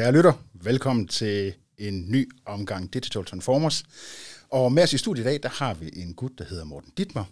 [0.00, 3.84] Kære lytter, velkommen til en ny omgang Digital Transformers.
[4.50, 6.92] Og med os i studiet i dag, der har vi en gut, der hedder Morten
[6.96, 7.24] Dittmer.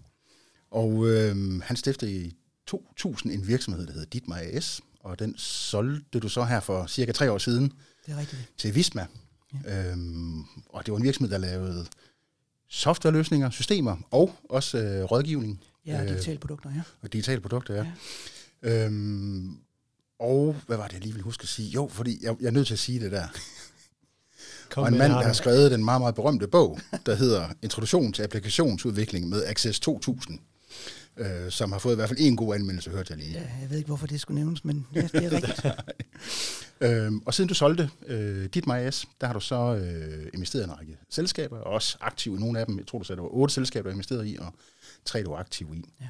[0.70, 2.36] Og øh, han stiftede i
[2.66, 4.80] 2000 en virksomhed, der hedder Dittmer AS.
[5.00, 7.72] Og den solgte du så her for cirka tre år siden
[8.06, 8.52] Det er rigtigt.
[8.58, 9.06] til Visma.
[9.64, 9.90] Ja.
[9.90, 11.86] Øhm, og det var en virksomhed, der lavede
[12.68, 16.82] softwareløsninger, systemer og også øh, rådgivning Ja, Øh, digitale produkter, ja.
[17.02, 17.74] og digitale produkter.
[17.74, 17.86] Ja.
[18.62, 18.84] Ja.
[18.86, 19.58] Øhm,
[20.18, 21.68] og hvad var det, jeg lige ville huske at sige?
[21.68, 23.26] Jo, fordi jeg, jeg er nødt til at sige det der.
[24.70, 28.12] Kom og en mand, der har skrevet den meget, meget berømte bog, der hedder Introduktion
[28.12, 30.38] til applikationsudvikling med Access 2000,
[31.16, 33.32] øh, som har fået i hvert fald en god anmeldelse, hørte jeg lige.
[33.32, 33.46] ja.
[33.60, 35.66] Jeg ved ikke, hvorfor det skulle nævnes, men ja, det er rigtigt.
[36.80, 40.64] Øhm, og siden du solgte øh, dit MyS, der har du så øh, investeret i
[40.64, 42.78] en række selskaber, og også aktiv i nogle af dem.
[42.78, 44.54] Jeg tror, du sagde, der var otte selskaber, du har investeret i, og
[45.04, 45.84] tre, du er aktiv i.
[46.00, 46.06] Ja.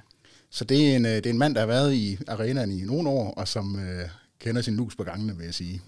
[0.50, 2.80] Så det er, en, øh, det er en mand, der har været i arenaen i
[2.80, 5.82] nogle år, og som øh, kender sin lus på gangene, vil jeg sige.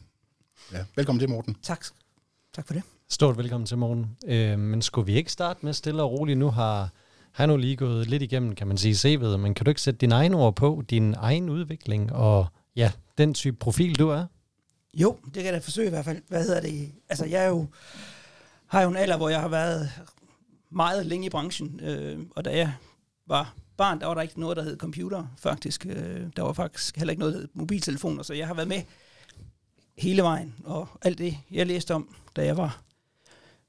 [0.72, 0.84] Ja.
[0.96, 1.56] Velkommen til, Morten.
[1.62, 1.84] tak.
[2.54, 2.82] Tak for det.
[3.08, 4.16] Stort velkommen til morgen.
[4.26, 6.38] Øh, men skulle vi ikke starte med stille og roligt?
[6.38, 6.90] Nu har
[7.32, 9.98] han nu lige gået lidt igennem, kan man sige, CV'et, men kan du ikke sætte
[9.98, 14.26] dine egne ord på, din egen udvikling, og ja, den type profil, du er?
[14.94, 16.22] Jo, det kan jeg da forsøge i hvert fald.
[16.28, 16.92] Hvad hedder det?
[17.08, 17.66] Altså, jeg er jo,
[18.66, 19.90] har jo en alder, hvor jeg har været
[20.70, 22.72] meget længe i branchen, øh, og da jeg
[23.26, 25.86] var barn, der var der ikke noget, der hed computer, faktisk.
[25.86, 28.82] Øh, der var faktisk heller ikke noget, der hed mobiltelefoner, så jeg har været med
[29.98, 32.82] hele vejen, og alt det, jeg læste om, da jeg var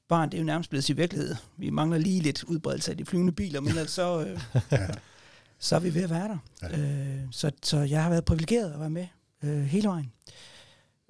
[0.08, 1.34] barn, det er jo nærmest blevet til virkelighed.
[1.56, 4.40] Vi mangler lige lidt udbredelse af de flyvende biler, men ellers så, øh,
[5.66, 6.38] så er vi ved at være der.
[6.62, 6.78] Ja.
[6.78, 9.06] Øh, så, så jeg har været privilegeret at være med
[9.42, 10.12] øh, hele vejen.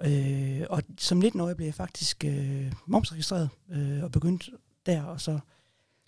[0.04, 4.50] Øh, og som 19-årig blev jeg faktisk øh, momsregistreret øh, og begyndte
[4.86, 5.38] der og så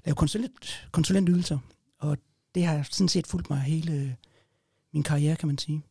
[0.05, 1.58] lave konsulent, konsulentydelser.
[1.98, 2.19] Og
[2.55, 4.10] det har sådan set fulgt mig hele øh,
[4.92, 5.83] min karriere, kan man sige.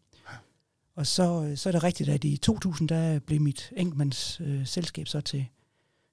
[0.96, 4.68] Og så, øh, så er det rigtigt, at i 2000, der blev mit enkeltmands øh,
[4.68, 5.46] selskab så til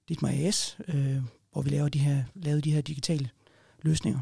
[0.09, 1.17] Ditmar AS, øh,
[1.53, 3.31] hvor vi laver de her, lavede de her digitale
[3.83, 4.21] løsninger.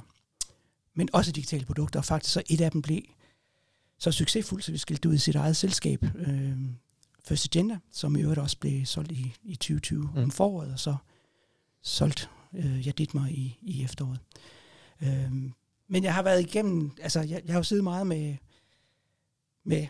[0.95, 3.03] Men også digitale produkter, og faktisk så et af dem blev
[3.99, 6.59] så succesfuldt, så vi skilte ud i sit eget selskab, øh,
[7.25, 10.23] First Agenda, som i øvrigt også blev solgt i, i 2020 Mm.
[10.23, 10.97] om foråret, og så
[11.83, 14.21] solgt øh, jeg Ditmar i, i efteråret.
[15.03, 15.33] Øh,
[15.89, 18.37] men jeg har været igennem, altså jeg, jeg har jo siddet meget med,
[19.65, 19.87] med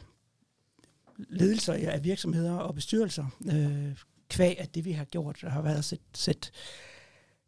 [1.16, 3.96] ledelser af virksomheder og bestyrelser, øh,
[4.28, 6.50] kvæg at det vi har gjort, har været at sætte, sætte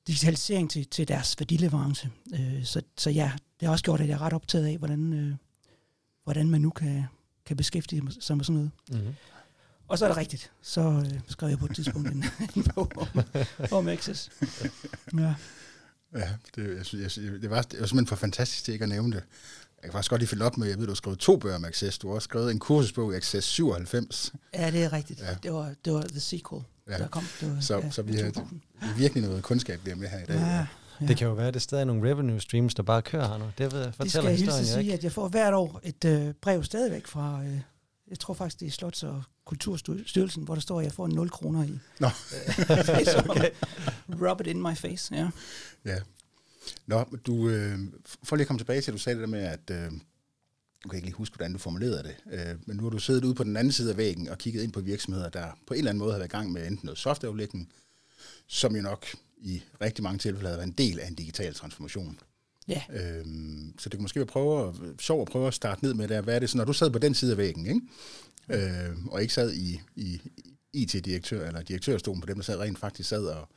[0.07, 2.11] digitalisering til, til deres værdileverance.
[2.35, 5.13] Øh, så, så ja, det har også gjort, at jeg er ret optaget af, hvordan,
[5.13, 5.35] øh,
[6.25, 7.05] hvordan man nu kan,
[7.47, 8.71] kan beskæftige sig med sådan noget.
[8.91, 9.15] Mm-hmm.
[9.89, 12.25] Og så er det rigtigt, så øh, skrev jeg på et tidspunkt en,
[12.57, 13.09] en bog om,
[13.73, 14.31] om Access.
[15.19, 15.35] Ja.
[16.15, 18.89] Ja, det, jeg synes, jeg, det, var, det var simpelthen for fantastisk til ikke at
[18.89, 19.23] nævne det.
[19.83, 21.57] Jeg kan faktisk godt lige følge op med, jeg ved, du har skrevet to bøger
[21.57, 21.99] om Access.
[21.99, 24.33] Du har også skrevet en kursusbog i Access 97.
[24.55, 25.21] ja, det er rigtigt.
[25.21, 25.37] Ja.
[25.43, 26.99] Det, var, det var The Sequel, Ja.
[26.99, 27.25] der kom.
[27.41, 28.61] Det var, Så, ja, så vi har 2000.
[28.81, 30.37] det er virkelig noget kundskab, vi har med her i dag.
[30.37, 30.47] Ja,
[31.01, 31.07] ja.
[31.09, 33.39] Det kan jo være, at det stadig er nogle revenue streams, der bare kører her
[33.39, 33.45] nu.
[33.59, 34.93] Det ved, Det fortæller skal jeg hilse historien sige, ikke.
[34.95, 37.61] at jeg får hvert år et øh, brev stadigvæk fra, øh,
[38.11, 41.31] jeg tror faktisk, det er Slots- og Kulturstyrelsen, hvor der står, at jeg får 0
[41.31, 41.79] kroner i.
[42.01, 42.07] Nå.
[43.31, 43.51] okay.
[44.09, 45.31] Rub it in my face, ja.
[45.85, 45.99] Ja.
[46.87, 47.79] Nå, du, øh,
[48.23, 49.93] for lige at komme tilbage til, at du sagde det der med, at øh,
[50.85, 53.25] du kan ikke lige huske, hvordan du formulerede det, øh, men nu har du siddet
[53.25, 55.79] ude på den anden side af væggen og kigget ind på virksomheder, der på en
[55.79, 57.73] eller anden måde har været i gang med enten noget softwareudlægning,
[58.47, 59.07] som jo nok
[59.39, 62.19] i rigtig mange tilfælde har været en del af en digital transformation.
[62.71, 65.95] Ja, Øhm, så det kan måske være prøve at, sjov at prøve at starte ned
[65.95, 66.21] med der.
[66.21, 67.81] Hvad er det så, når du sad på den side af væggen, ikke?
[68.89, 70.21] Øhm, og ikke sad i, i
[70.73, 73.49] IT-direktør eller direktørstolen på dem, der sad rent faktisk sad og,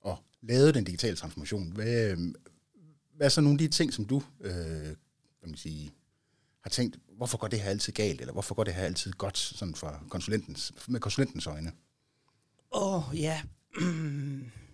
[0.00, 1.72] og lavede den digitale transformation.
[1.72, 2.34] Hvad, øhm,
[3.16, 4.94] hvad er så nogle af de ting, som du øh, hvad
[5.40, 5.92] kan man sige,
[6.60, 9.38] har tænkt, hvorfor går det her altid galt, eller hvorfor går det her altid godt
[9.38, 11.72] sådan fra konsulentens, med konsulentens øjne?
[12.72, 13.42] Åh, oh, ja.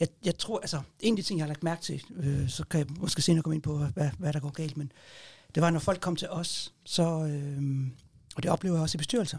[0.00, 2.64] jeg, jeg tror, altså, en af de ting, jeg har lagt mærke til, øh, så
[2.64, 4.92] kan jeg måske senere komme ind på, hvad, hvad der går galt, men
[5.54, 7.86] det var, når folk kom til os, så, øh,
[8.36, 9.38] og det oplever jeg også i bestyrelser,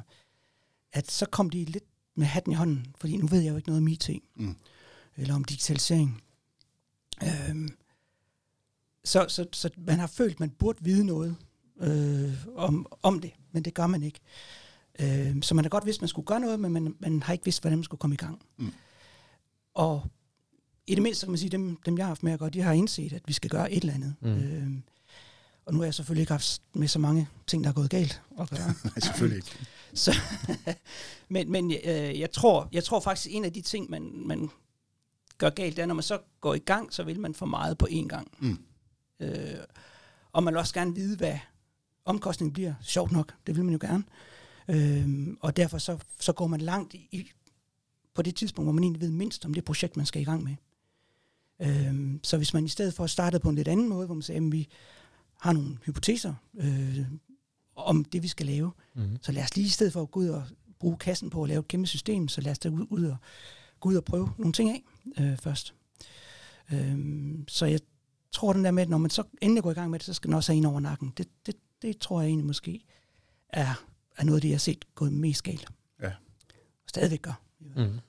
[0.94, 1.84] at så kom de lidt
[2.16, 4.56] med hatten i hånden, fordi nu ved jeg jo ikke noget om IT, Mm.
[5.18, 6.24] eller om digitalisering.
[7.24, 7.70] Øh,
[9.04, 11.36] så, så, så man har følt, at man burde vide noget
[11.82, 14.20] øh, om, om det, men det gør man ikke.
[15.00, 17.34] Øh, så man har godt vidst, at man skulle gøre noget, men man, man har
[17.34, 18.42] ikke vidst, hvordan man skulle komme i gang.
[18.58, 18.74] Mm.
[19.74, 20.04] Og
[20.88, 22.62] i det mindste, kan man sige, dem, dem jeg har haft med at gøre, de
[22.62, 24.16] har indset, at vi skal gøre et eller andet.
[24.22, 24.30] Mm.
[24.30, 24.68] Øh,
[25.66, 28.22] og nu har jeg selvfølgelig ikke haft med så mange ting, der er gået galt
[28.40, 28.74] at gøre.
[28.84, 29.68] Nej, selvfølgelig ikke.
[29.94, 30.16] Så,
[31.30, 34.50] men men øh, jeg, tror, jeg tror faktisk, en af de ting, man, man
[35.38, 37.78] gør galt, det er, når man så går i gang, så vil man for meget
[37.78, 38.32] på én gang.
[38.40, 38.58] Mm.
[39.20, 39.56] Øh,
[40.34, 41.38] og man vil også gerne vide, hvad
[42.06, 42.74] omkostningen bliver.
[42.82, 44.04] Sjovt nok, det vil man jo gerne.
[44.68, 47.32] Øhm, og derfor så, så går man langt i,
[48.14, 50.44] på det tidspunkt, hvor man egentlig ved mindst om det projekt, man skal i gang
[50.44, 50.56] med.
[51.64, 54.22] Øhm, så hvis man i stedet for startede på en lidt anden måde, hvor man
[54.22, 54.68] siger, at vi
[55.40, 57.00] har nogle hypoteser øh,
[57.76, 59.18] om det, vi skal lave, Mm.
[59.22, 60.44] så lad os lige i stedet for at gå ud og
[60.80, 63.18] bruge kassen på at lave et kæmpe system, så lad os da ud, ud og,
[63.80, 64.84] gå ud og prøve nogle ting af
[65.24, 65.74] øh, først.
[66.74, 67.80] Øhm, så jeg
[68.32, 70.14] tror den der med, at når man så endelig går i gang med det, så
[70.14, 71.14] skal den også have en over nakken.
[71.18, 72.86] Det, det, det tror jeg egentlig måske
[73.50, 73.84] er,
[74.18, 75.68] er noget af det, jeg har set gået mest galt.
[76.02, 76.08] Ja.
[76.84, 77.42] Og stadigvæk gør.
[77.60, 78.00] Mm.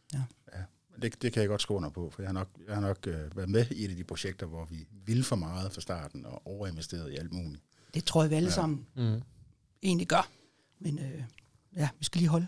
[1.02, 3.06] Det, det kan jeg godt skrive under på, for jeg har nok, jeg har nok
[3.06, 6.26] øh, været med i et af de projekter, hvor vi ville for meget fra starten
[6.26, 7.62] og overinvesteret i alt muligt.
[7.94, 8.55] Det tror jeg, vi alle ja.
[8.55, 9.23] sammen Mm.
[9.82, 10.29] egentlig gør.
[10.79, 11.23] Men øh,
[11.76, 12.46] ja, vi skal lige holde.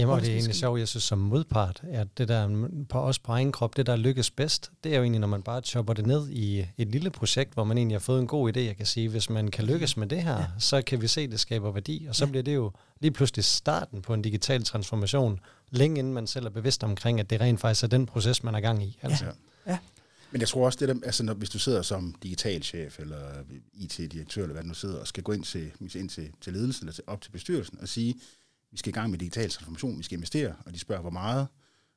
[0.00, 3.18] Jamen, og det er egentlig sjovt, jeg synes som modpart, at det der på os
[3.18, 5.94] på egen krop, det der lykkes bedst, det er jo egentlig, når man bare chopper
[5.94, 8.60] det ned i et lille projekt, hvor man egentlig har fået en god idé.
[8.60, 10.44] Jeg kan sige, hvis man kan lykkes med det her, Ja.
[10.58, 12.30] så kan vi se, at det skaber værdi, og så Ja.
[12.30, 15.40] bliver det jo lige pludselig starten på en digital transformation,
[15.70, 18.54] længe inden man selv er bevidst omkring, at det rent faktisk er den proces, man
[18.54, 18.98] er gang i.
[19.02, 19.24] Altså.
[19.24, 19.30] Ja.
[19.72, 19.78] Ja.
[20.30, 23.16] Men jeg tror også, det der, altså når, hvis du sidder som digitalchef eller
[23.74, 26.84] IT-direktør, eller hvad du nu sidder, og skal gå ind til, ind til, til ledelsen,
[26.84, 28.14] eller til, op til bestyrelsen, og sige,
[28.72, 31.48] vi skal i gang med digital transformation, vi skal investere, og de spørger, hvor meget,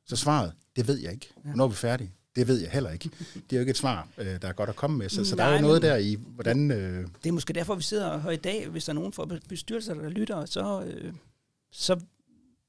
[0.06, 1.30] så svaret, det ved jeg ikke.
[1.44, 2.14] Hvornår er vi færdige?
[2.36, 3.10] Det ved jeg heller ikke.
[3.34, 5.10] Det er jo ikke et svar, øh, der er godt at komme med.
[5.10, 6.72] Så, så der er jo noget der i, hvordan...
[6.72, 9.40] Øh, Det er måske derfor, vi sidder her i dag, hvis der er nogen fra
[9.50, 11.14] bestyrelser, der lytter, så, øh,
[11.72, 12.00] så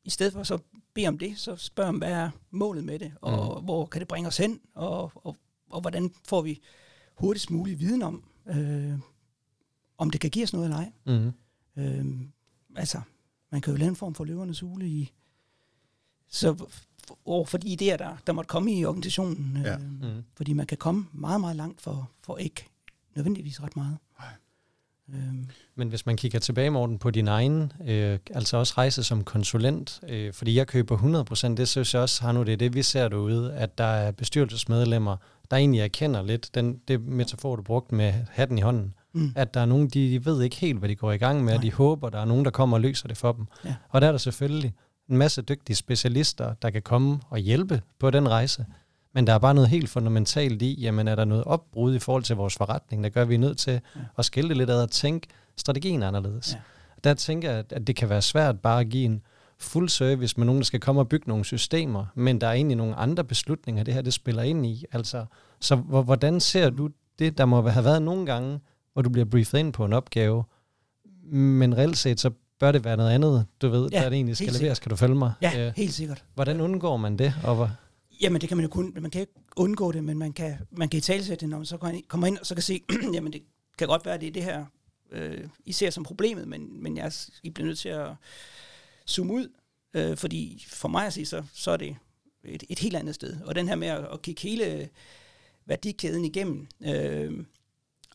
[0.04, 0.58] i stedet for så
[0.94, 3.64] bede om det, så spørg om, hvad er målet med det, og mm.
[3.64, 5.36] hvor kan det bringe os hen, og, og,
[5.70, 6.60] og hvordan får vi
[7.14, 8.92] hurtigst mulig viden om, øh,
[9.98, 10.92] om det kan give os noget eller ej.
[11.06, 11.32] Mm.
[11.82, 12.20] Øh,
[12.76, 13.00] altså,
[13.52, 15.12] man kan jo lave en form for løvernes hule i,
[16.28, 16.66] så
[17.24, 19.56] over for de idéer, der, der måtte komme i organisationen.
[19.56, 19.76] Øh, Ja.
[19.78, 20.24] Mm.
[20.36, 22.66] Fordi man kan komme meget, meget langt for, for ikke
[23.16, 23.98] nødvendigvis ret meget.
[24.18, 24.28] Nej.
[25.14, 29.24] Øhm, Men hvis man kigger tilbage, Morten, på din egen, øh, altså også rejse som
[29.24, 32.74] konsulent, øh, fordi jeg køber 100%, det synes jeg også, har nu det er det,
[32.74, 35.16] vi ser derude, at der er bestyrelsesmedlemmer,
[35.50, 39.54] der egentlig erkender lidt den, det metafor, du brugte med hatten i hånden, mm, at
[39.54, 41.58] der er nogen, de, de ved ikke helt, hvad de går i gang med, og
[41.58, 41.62] Nej.
[41.62, 43.46] de håber, der er nogen, der kommer og løser det for dem.
[43.64, 43.74] Ja.
[43.88, 44.74] Og der er der selvfølgelig
[45.10, 48.66] en masse dygtige specialister, der kan komme og hjælpe på den rejse.
[49.14, 52.22] Men der er bare noget helt fundamentalt i, jamen er der noget opbrud i forhold
[52.22, 54.00] til vores forretning, der gør, at vi er nødt til Ja.
[54.18, 55.26] at skille det lidt ad og tænke
[55.56, 56.52] strategien anderledes.
[56.52, 56.58] Ja.
[57.04, 59.22] Der tænker jeg, at det kan være svært bare at give en
[59.58, 62.76] fuld service med nogen, der skal komme og bygge nogle systemer, men der er egentlig
[62.76, 64.84] nogle andre beslutninger, det her det spiller ind i.
[64.92, 65.24] Altså,
[65.60, 68.60] så hvor- hvordan ser du det, der må have været nogle gange,
[68.92, 70.44] hvor du bliver briefet ind på en opgave,
[71.24, 74.36] men reelt set, så bør det være noget andet, du ved, Ja, der det egentlig
[74.36, 74.78] skal leveres.
[74.78, 75.32] Kan du følge mig?
[75.42, 76.24] ja, Øh, helt sikkert.
[76.34, 77.34] hvordan undgår man det?
[77.44, 77.70] Og hvor,
[78.20, 80.88] Jamen, det kan man jo kun, man kan ikke undgå det, men man kan, man
[80.88, 81.76] kan i talsætte det, når man så
[82.08, 82.80] kommer ind, og så kan se,
[83.14, 83.42] jamen det
[83.78, 84.64] kan godt være, det er det her,
[85.12, 87.12] øh, I ser som problemet, men, men jeg,
[87.42, 88.08] I bliver nødt til at
[89.08, 89.48] zoome ud,
[89.94, 91.96] øh, fordi for mig at sige, så, så er det
[92.44, 93.40] et, et helt andet sted.
[93.40, 94.88] Og den her med at, at kigge hele
[95.66, 97.44] værdikæden igennem, øh,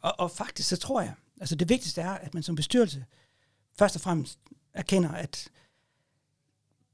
[0.02, 3.06] og, og faktisk så tror jeg, altså det vigtigste er, at man som bestyrelse
[3.80, 4.40] først og fremmest
[4.74, 5.50] erkender, at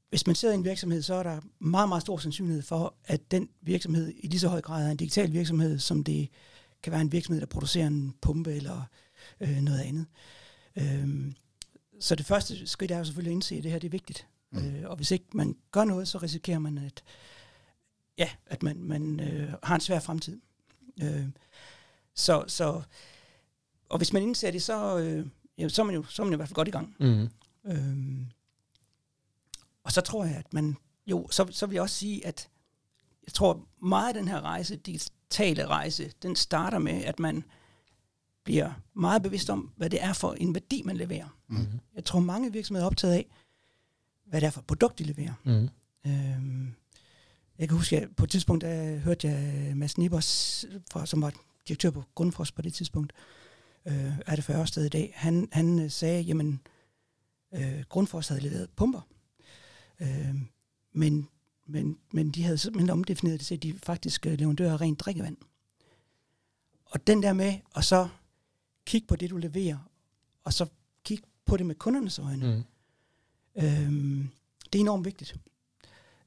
[0.08, 3.30] hvis man sidder i en virksomhed, så er der meget, meget stor sandsynlighed for, at
[3.30, 6.28] den virksomhed i lige så høj grad er en digital virksomhed, som det
[6.82, 8.82] kan være en virksomhed, der producerer en pumpe eller
[9.40, 10.06] øh, noget andet.
[10.76, 11.34] Øhm,
[12.00, 14.26] så det første skridt er jo selvfølgelig at indse, at det her det er vigtigt.
[14.50, 14.58] Mm.
[14.58, 17.02] Øh, og hvis ikke man gør noget, så risikerer man, at,
[18.18, 20.40] ja, at man, man øh, har en svær fremtid.
[21.02, 21.26] Øh,
[22.14, 22.82] så, så,
[23.88, 25.26] og hvis man indser det, så, øh,
[25.58, 26.96] ja, så, er man jo, så er man jo i hvert fald godt i gang.
[27.00, 27.28] mm,
[27.66, 28.26] Øhm,
[29.84, 32.48] og så tror jeg, at man, jo, så, så vil jeg også sige, at
[33.26, 37.44] jeg tror meget af den her rejse, digitale rejse, den starter med, at man
[38.44, 41.28] bliver meget bevidst om, hvad det er for en værdi, man leverer.
[41.48, 43.26] mm, Jeg tror, mange virksomheder er optaget af,
[44.26, 45.34] hvad det er for et produkt, de leverer.
[45.44, 45.68] mm,
[46.06, 46.74] Øhm,
[47.58, 51.32] jeg kan huske, at på et tidspunkt, der hørte jeg Mads Nibos, fra, som var
[51.68, 53.12] direktør på Grundfos på det tidspunkt,
[53.86, 56.60] øh, er det for Ørsted i dag, han, han øh, sagde, jamen,
[57.54, 59.00] øh, Grundfos havde leveret pumper,
[60.00, 60.34] øh,
[60.92, 61.28] men,
[61.66, 65.00] men, men de havde simpelthen omdefineret det til, at de faktisk øh, leverandører af rent
[65.00, 65.36] drikkevand.
[66.84, 68.08] Og den der med at så
[68.86, 69.78] kigge på det, du leverer,
[70.44, 70.66] og så
[71.04, 72.62] kigge på det med kundernes øjne, mm,
[73.56, 74.28] Øhm,
[74.72, 75.36] det er enormt vigtigt.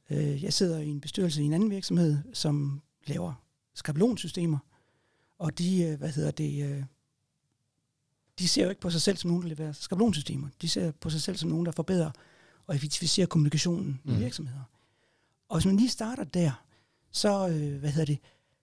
[0.10, 3.34] Øh, jeg sidder i en bestyrelse i en anden virksomhed, som laver
[3.74, 4.58] skabelonsystemer,
[5.40, 6.84] og de, øh, hvad hedder det, øh,
[8.40, 10.48] de ser jo ikke på sig selv som nogen, der leverer skabelonsystemer.
[10.62, 12.12] De ser på sig selv som nogen, der forbedrer
[12.68, 14.14] og effektiviserer kommunikationen mm.
[14.14, 14.64] I virksomheder.
[15.50, 16.64] Og hvis man lige starter der,
[17.12, 18.20] så, øh, hvad hedder det,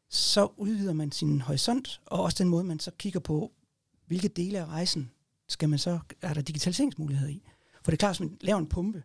[0.09, 3.52] så udvider man sin horisont, og også den måde, man så kigger på,
[4.07, 5.11] hvilke dele af rejsen
[5.49, 7.43] skal man så, er der digitaliseringsmuligheder i.
[7.83, 9.02] For det er klart, hvis man laver en pumpe,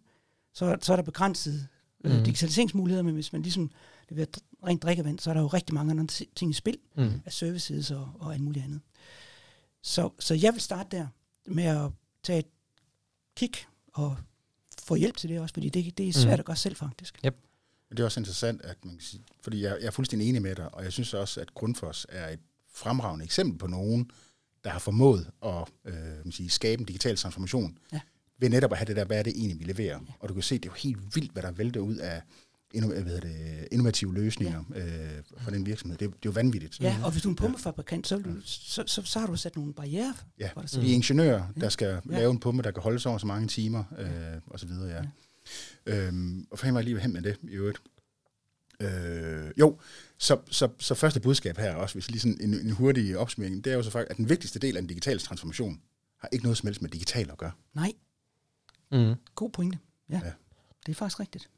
[0.54, 1.68] så, så er der begrænset
[2.04, 2.24] Mm.
[2.24, 3.72] digitaliseringsmuligheder, men hvis man ligesom
[4.10, 4.26] leverer
[4.68, 7.22] rent drikkevand, så er der jo rigtig mange andre ti- ting i spil Mm.
[7.26, 8.82] af services og, og alt muligt andet.
[9.82, 11.08] Så, så jeg vil starte der
[11.46, 11.92] med at
[12.24, 12.46] tage et
[13.38, 13.52] kig
[13.94, 14.18] og
[14.84, 16.40] få hjælp til det også, fordi det, det er svært Mm.
[16.40, 17.20] at gøre selv faktisk.
[17.24, 20.42] Men det er også interessant, at man kan sige, fordi jeg, jeg er fuldstændig enig
[20.42, 22.40] med dig, og jeg synes også, at Grundfos er et
[22.74, 24.12] fremragende eksempel på nogen,
[24.64, 28.00] der har formået at øh, man sige, skabe en digital transformation, Ja.
[28.38, 30.00] ved netop at have det der, hvad er det egentlig, vi leverer.
[30.20, 32.22] Og du kan se, det er jo helt vildt, hvad der vælter ud af
[33.04, 34.86] hvad det, innovative løsninger ja.
[35.18, 35.98] øh, for den virksomhed.
[35.98, 36.80] Det, er- det er jo vanvittigt.
[36.82, 39.56] Ja, og hvis du er en pumpefabrikant, så, du, så, så, så har du sat
[39.56, 40.86] nogle barriere Ja, for dig så selv.
[40.86, 42.00] vi er ingeniører, der skal Ja.
[42.20, 44.88] lave en pumpe, der kan holde sig over så mange timer, øh, og så videre,
[44.90, 45.04] ja.
[45.88, 46.08] ja.
[46.08, 47.78] Øhm, og for var lige hen med det, i øvrigt.
[48.82, 49.80] Øh, jo,
[50.18, 53.72] så, så, så første budskab her også, hvis lige sådan en, en hurtig opsummering, det
[53.72, 55.82] er jo så faktisk, at den vigtigste del af den digitale transformation
[56.20, 57.52] har ikke noget som helst med digital at gøre.
[57.74, 57.92] Nej,
[58.92, 59.14] Mm.
[59.36, 59.78] god pointe.
[60.10, 60.22] Ja.
[60.26, 60.32] ja.
[60.86, 61.50] det er faktisk rigtigt.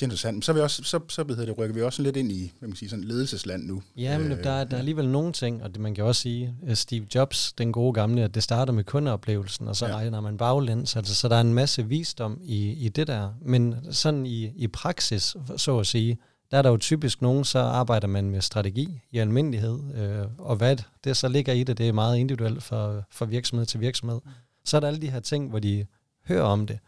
[0.00, 0.34] Det er interessant.
[0.34, 2.52] Men så, er vi også, så, så hedder det, rykker vi også lidt ind i
[2.58, 3.82] hvad man sige, sådan ledelsesland nu.
[3.96, 6.22] Ja, men Øh, der, er- der er alligevel nogle ting, og det, man kan også
[6.22, 9.94] sige, Steve Jobs, den gode gamle, at det starter med kundeoplevelsen, og så Ja.
[9.96, 10.96] regner man baglæns.
[10.96, 13.30] Altså, så der er en masse visdom i, i det der.
[13.42, 16.18] Men sådan i, i praksis, så at sige,
[16.50, 20.56] der er der jo typisk nogen, så arbejder man med strategi i almindelighed, øh, og
[20.56, 24.20] hvad det så ligger i det, det er meget individuelt fra, fra virksomhed til virksomhed.
[24.64, 25.86] Så er der alle de her ting, hvor de
[26.28, 26.78] hører om det.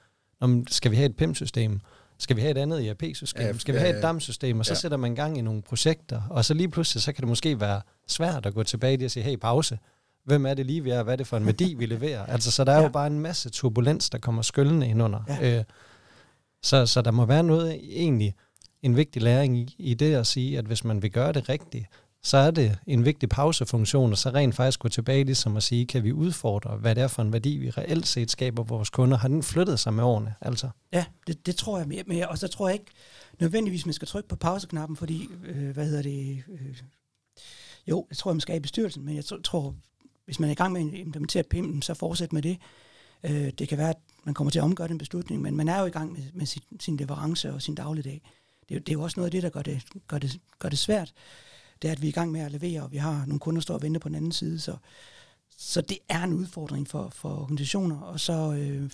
[0.41, 1.81] Om, skal vi have et PIM-system?
[2.23, 3.43] Skal vi have et andet ERP-system?
[3.43, 4.03] Ja, Skal vi have et.
[4.03, 4.59] DAM-system?
[4.59, 4.79] Og så Ja.
[4.79, 7.81] sætter man gang i nogle projekter, og så lige pludselig, så kan det måske være
[8.09, 9.79] svært at gå tilbage og sige, hey, pause.
[10.25, 11.03] Hvem er det lige, vi er?
[11.03, 12.27] Hvad er det for en værdi, vi leverer?
[12.27, 12.83] Altså, så der er Ja.
[12.83, 15.21] jo bare en masse turbulens, der kommer skyldende ind under.
[15.29, 15.59] Ja.
[15.59, 15.65] Øh,
[16.63, 18.35] så, så der må være noget egentlig,
[18.83, 21.87] en vigtig læring i, i det at sige, at hvis man vil gøre det rigtigt,
[22.25, 25.87] så er det en vigtig pausefunktion, og så rent faktisk gå tilbage ligesom at sige,
[25.87, 29.17] kan vi udfordre, hvad det er for en værdi, vi reelt set skaber vores kunder?
[29.17, 30.35] Har den flyttet sig med årene?
[30.41, 32.29] Altså, Ja, det, det tror jeg mere, mere.
[32.29, 32.93] Og så tror jeg ikke
[33.41, 36.83] nødvendigvis, man skal trykke på pauseknappen, fordi, øh, hvad hedder det, øh,
[37.87, 39.75] jo, jeg tror, man skal i bestyrelsen, men jeg tror,
[40.25, 42.59] hvis man er i gang med at implementere PIM, så fortsæt med det.
[43.25, 45.81] Øh, det kan være, at man kommer til at omgøre den beslutning, men man er
[45.81, 48.23] jo i gang med, med sin, sin leverance og sin dagligdag.
[48.69, 50.69] Det, er det er jo også noget af det, der gør det, gør, det, gør
[50.69, 51.13] det svært.
[51.83, 53.61] Det er, at vi er i gang med at levere, og vi har nogle kunder,
[53.61, 54.61] der står og venter på den anden side.
[54.61, 54.77] Så,
[55.57, 58.91] så det er en udfordring for, for organisationer, og så øh,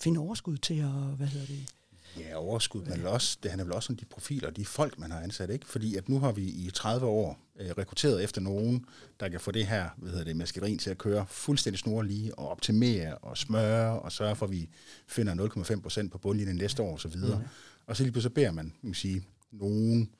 [0.00, 1.74] finde overskud til at, hvad hedder det,
[2.20, 5.10] Ja, overskud, men vel også, det handler vel også om de profiler de folk, man
[5.10, 5.66] har ansat, ikke?
[5.66, 8.84] Fordi at nu har vi i 30 år øh, rekrutteret efter nogen,
[9.20, 12.48] der kan få det her, hvad hedder det, maskerin til at køre fuldstændig snorlige og
[12.48, 14.68] optimere og smøre og sørge for, at vi
[15.06, 17.38] finder 0,5 procent på bundlinjen næste år og så videre.
[17.38, 17.44] Mm.
[17.86, 19.22] Og så lige pludselig beder man, man kan sige,
[19.52, 20.10] nogen,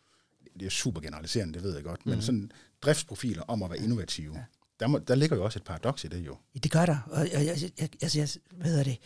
[0.60, 2.10] det er super generaliserende, det ved jeg godt, mm.
[2.10, 2.50] men sådan
[2.82, 4.44] driftsprofiler om at være innovative.
[4.80, 6.36] Der, må, der ligger jo også et paradoks i det jo.
[6.54, 6.98] Ja, Det gør der.
[7.10, 8.98] Og jeg, jeg, jeg, altså, jeg, hvad hedder det?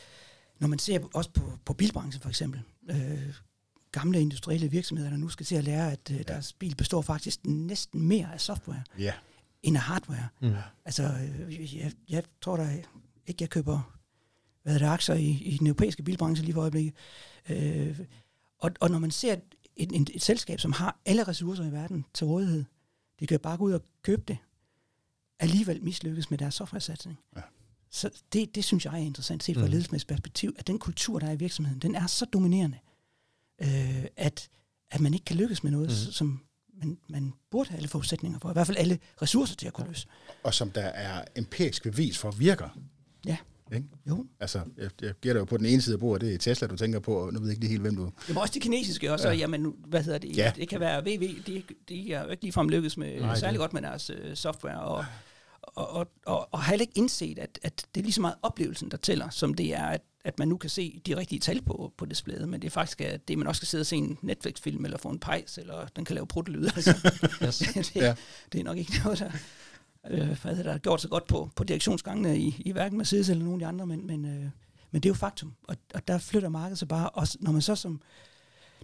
[0.59, 3.35] Når man ser også på, på bilbranchen for eksempel, øh,
[3.93, 7.47] gamle industrielle virksomheder, der nu skal til at lære, at øh, deres bil består faktisk
[7.47, 9.12] næsten mere af software Ja.
[9.62, 10.28] end af hardware.
[10.40, 10.55] mm.
[10.85, 11.02] Altså,
[11.49, 12.83] øh, jeg, jeg tror da
[13.26, 13.95] ikke, jeg køber
[14.62, 16.95] hvad det, aktier i, i den europæiske bilbranche lige for øjeblikket.
[17.49, 17.99] Øh,
[18.59, 19.37] og, og når man ser
[19.79, 22.65] et, et, et, selskab, som har alle ressourcer i verden til rådighed,
[23.21, 24.39] de kan bare gå ud og købe det,
[25.41, 27.19] alligevel mislykkes med deres softwaresatsning.
[27.37, 27.41] Ja.
[27.91, 29.67] Så det, det synes jeg er interessant set fra Mm.
[29.67, 29.71] mm.
[29.71, 32.79] ledelsesmæssigt perspektiv, at den kultur, der er i virksomheden, den er så dominerende,
[33.63, 34.49] øh, at,
[34.91, 36.13] at man ikke kan lykkes med noget, mm.
[36.13, 36.41] som
[36.79, 39.87] man, man burde have alle forudsætninger for, i hvert fald alle ressourcer til at kunne
[39.87, 40.07] løse.
[40.43, 42.79] Og som der er empirisk bevis for virker.
[43.27, 43.37] Ja.
[43.75, 43.87] Ikke?
[44.09, 44.27] Jo.
[44.41, 46.77] Altså, jeg, jeg gætter jo på den ene side af bordet, det er Tesla, du
[46.77, 48.11] tænker på, og nu ved jeg ikke lige helt, hvem du...
[48.27, 49.35] Det var også de kinesiske også, Ja.
[49.35, 49.39] ja.
[49.41, 50.37] jamen, hvad hedder det?
[50.37, 50.53] Ja.
[50.57, 53.61] Det kan være VV, de, de er jo ikke ligefrem lykkes med, Nej, særlig det-
[53.61, 55.05] godt med deres øh, software, og,
[55.63, 58.37] og, og, og, og har heller ikke indset, at, at det er lige så meget
[58.43, 61.63] oplevelsen, der tæller, som det er, at, at man nu kan se de rigtige tal
[61.63, 63.97] på, på displayet, men det er faktisk at det, man også skal sidde og se
[63.97, 66.71] en Netflix-film, eller få en pejs, eller den kan lave pruttelyde.
[66.77, 66.95] Altså.
[67.45, 67.59] Yes.
[67.75, 68.15] det, Ja.
[68.53, 69.31] det er nok ikke noget, der,
[70.11, 73.29] øh, hvad det, der har gjort så godt på, på direktionsgangene i, i hverken Mercedes
[73.29, 74.50] eller nogen af de andre, men, men, øh,
[74.91, 77.62] men det er jo faktum, og, og der flytter markedet sig bare, og når man
[77.62, 78.00] så som,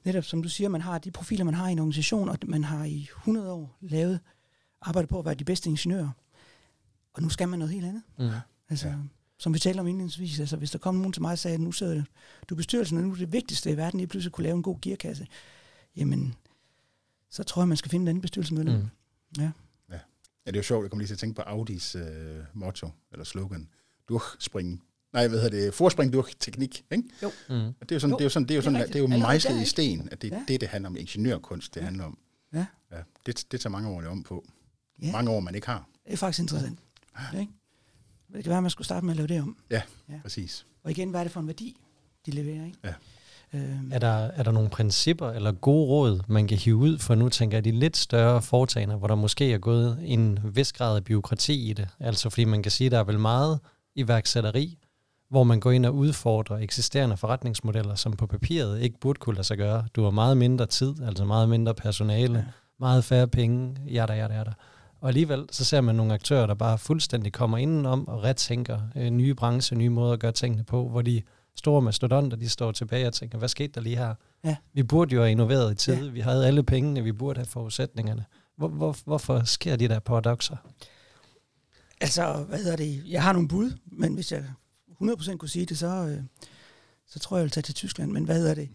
[0.05, 2.65] netop som du siger, man har de profiler, man har i en organisation, og man
[2.65, 4.21] har i 100 år lavet,
[4.83, 6.11] arbejdet på at være de bedste ingeniører,
[7.15, 8.03] og nu skal man noget helt andet.
[8.19, 8.31] Mm.
[8.69, 8.95] Altså, Ja.
[9.39, 11.61] Som vi talte om indledningsvis, altså hvis der kom nogen til mig og sagde, at
[11.61, 12.03] nu sidder
[12.49, 14.63] du i bestyrelsen, og nu er det vigtigste i verden, lige pludselig kunne lave en
[14.63, 15.27] god gearkasse,
[15.97, 16.35] jamen,
[17.31, 18.77] så tror jeg, man skal finde en anden bestyrelsesmedlem.
[18.77, 18.89] Mm.
[19.39, 19.51] Ja.
[20.47, 22.05] Ja, det er jo sjovt, jeg kommer lige til at tænke på Audis øh,
[22.55, 23.69] motto, eller slogan.
[24.09, 24.83] Durchspring.
[25.13, 25.75] Nej, hvad hedder det?
[25.75, 27.05] Forspring durch teknik, ikke?
[27.49, 27.55] Mm.
[27.55, 28.73] Og det er jo sådan, Jo, det er jo sådan, det er jo det er
[28.73, 30.45] sådan, det er jo mejslet i sten, at det er Ja.
[30.49, 30.97] det, det handler om.
[30.97, 31.85] Ingeniørkunst, det Ja.
[31.85, 32.19] handler om.
[32.53, 32.67] Ja.
[32.93, 32.97] ja
[33.27, 34.45] det, det tager mange år om på.
[35.03, 35.13] Ja.
[35.13, 35.89] Mange år, man ikke har.
[36.07, 36.79] Det er faktisk interessant.
[37.33, 37.41] Ja.
[37.41, 37.53] Ikke?
[38.33, 39.57] Det kan være, at man skulle starte med at lave det om.
[39.71, 40.15] Ja, Ja.
[40.15, 40.21] ja.
[40.23, 40.67] præcis.
[40.83, 41.77] Og igen, hvad er det for en værdi,
[42.27, 42.79] de leverer, ikke?
[42.85, 42.95] Ja.
[43.53, 47.15] Øhm, Er der, er der nogle principper eller gode råd, man kan hive ud for
[47.15, 50.97] nu, tænker jeg, de lidt større foretagender, hvor der måske er gået en vis grad
[50.97, 51.89] af byråkrati i det?
[52.01, 53.59] Altså fordi man kan sige, at der er vel meget
[53.97, 54.79] iværksætteri,
[55.31, 59.47] hvor man går ind og udfordrer eksisterende forretningsmodeller, som på papiret ikke burde kunne lade
[59.47, 59.85] sig gøre.
[59.97, 62.39] Du har meget mindre tid, altså meget mindre personale, Ja.
[62.39, 62.45] ja.
[62.81, 64.53] meget færre penge, ja der, ja der, ja der.
[65.01, 69.11] Og alligevel så ser man nogle aktører, der bare fuldstændig kommer indenom og retænker øh,
[69.11, 71.23] nye brancher, nye måder at gøre tingene på, hvor de
[71.57, 74.15] store mastodonter, de står tilbage og tænker, hvad skete der lige her?
[74.45, 74.57] Ja.
[74.73, 76.11] Vi burde jo have innoveret i tide, ja.
[76.11, 78.25] vi havde alle pengene, vi burde have forudsætningerne.
[78.57, 80.57] Hvor, hvor, hvorfor sker de der paradoxer?
[82.01, 83.03] Altså, hvad hedder det?
[83.07, 84.45] Jeg har nogle bud, men hvis jeg
[85.03, 86.23] 100% kunne sige det, så, øh,
[87.07, 88.13] så tror jeg, jeg vil tage til Tyskland.
[88.13, 88.69] Men hvad hedder det?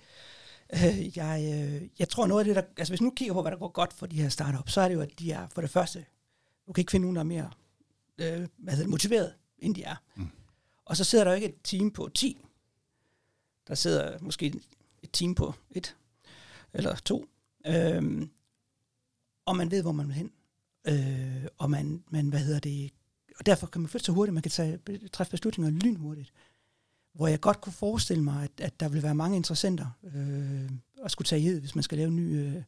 [0.74, 2.62] Øh, jeg, øh, jeg tror noget af det, der...
[2.78, 4.88] Altså, hvis nu kigger på, hvad der går godt for de her startups, så er
[4.88, 6.06] det jo, at de er for det første...
[6.68, 7.50] Du kan ikke finde nogen, der er mere
[8.20, 9.96] øh, hvad hedder det, motiveret, end de er.
[10.16, 10.30] Mm.
[10.86, 12.42] Og så sidder der jo ikke et team på 10.
[13.70, 14.54] Der sidder måske
[15.04, 15.96] et team på et
[16.74, 17.30] eller to.
[17.68, 18.30] Øhm,
[19.46, 20.32] og man ved, hvor man vil hen.
[20.88, 22.92] Øh, og man, man, hvad hedder det,
[23.40, 24.80] og derfor kan man flytte så hurtigt, man kan tage,
[25.14, 26.34] træffe beslutninger lynhurtigt.
[27.14, 30.72] Hvor jeg godt kunne forestille mig, at, at der vil være mange interessenter øh,
[31.04, 32.64] at skulle tage i, hvis man skal lave en ny øh,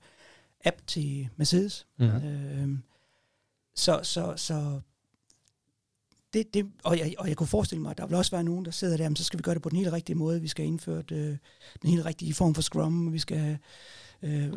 [0.66, 1.88] app til Mercedes.
[1.98, 2.06] Mm.
[2.06, 2.80] Øh,
[3.76, 4.82] så, så, så
[6.34, 8.66] det, det, og, jeg, og jeg kunne forestille mig, at der vil også være nogen,
[8.66, 10.42] der sidder der, men så skal vi gøre det på den helt rigtige måde.
[10.42, 11.38] Vi skal indføre øh,
[11.82, 13.60] den helt rigtige form for Scrum, vi skal have
[14.22, 14.52] øh,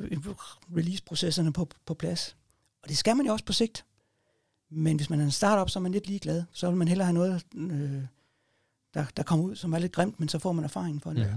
[0.77, 2.37] release-processerne på, på plads.
[2.83, 3.85] Og det skal man jo også på sigt.
[4.71, 6.43] Men hvis man er en startup, så er man lidt ligeglad.
[6.53, 8.03] Så vil man hellere have noget, øh,
[8.95, 11.21] der, der kommer ud, som er lidt grimt, men så får man erfaring for det.
[11.21, 11.35] Ja.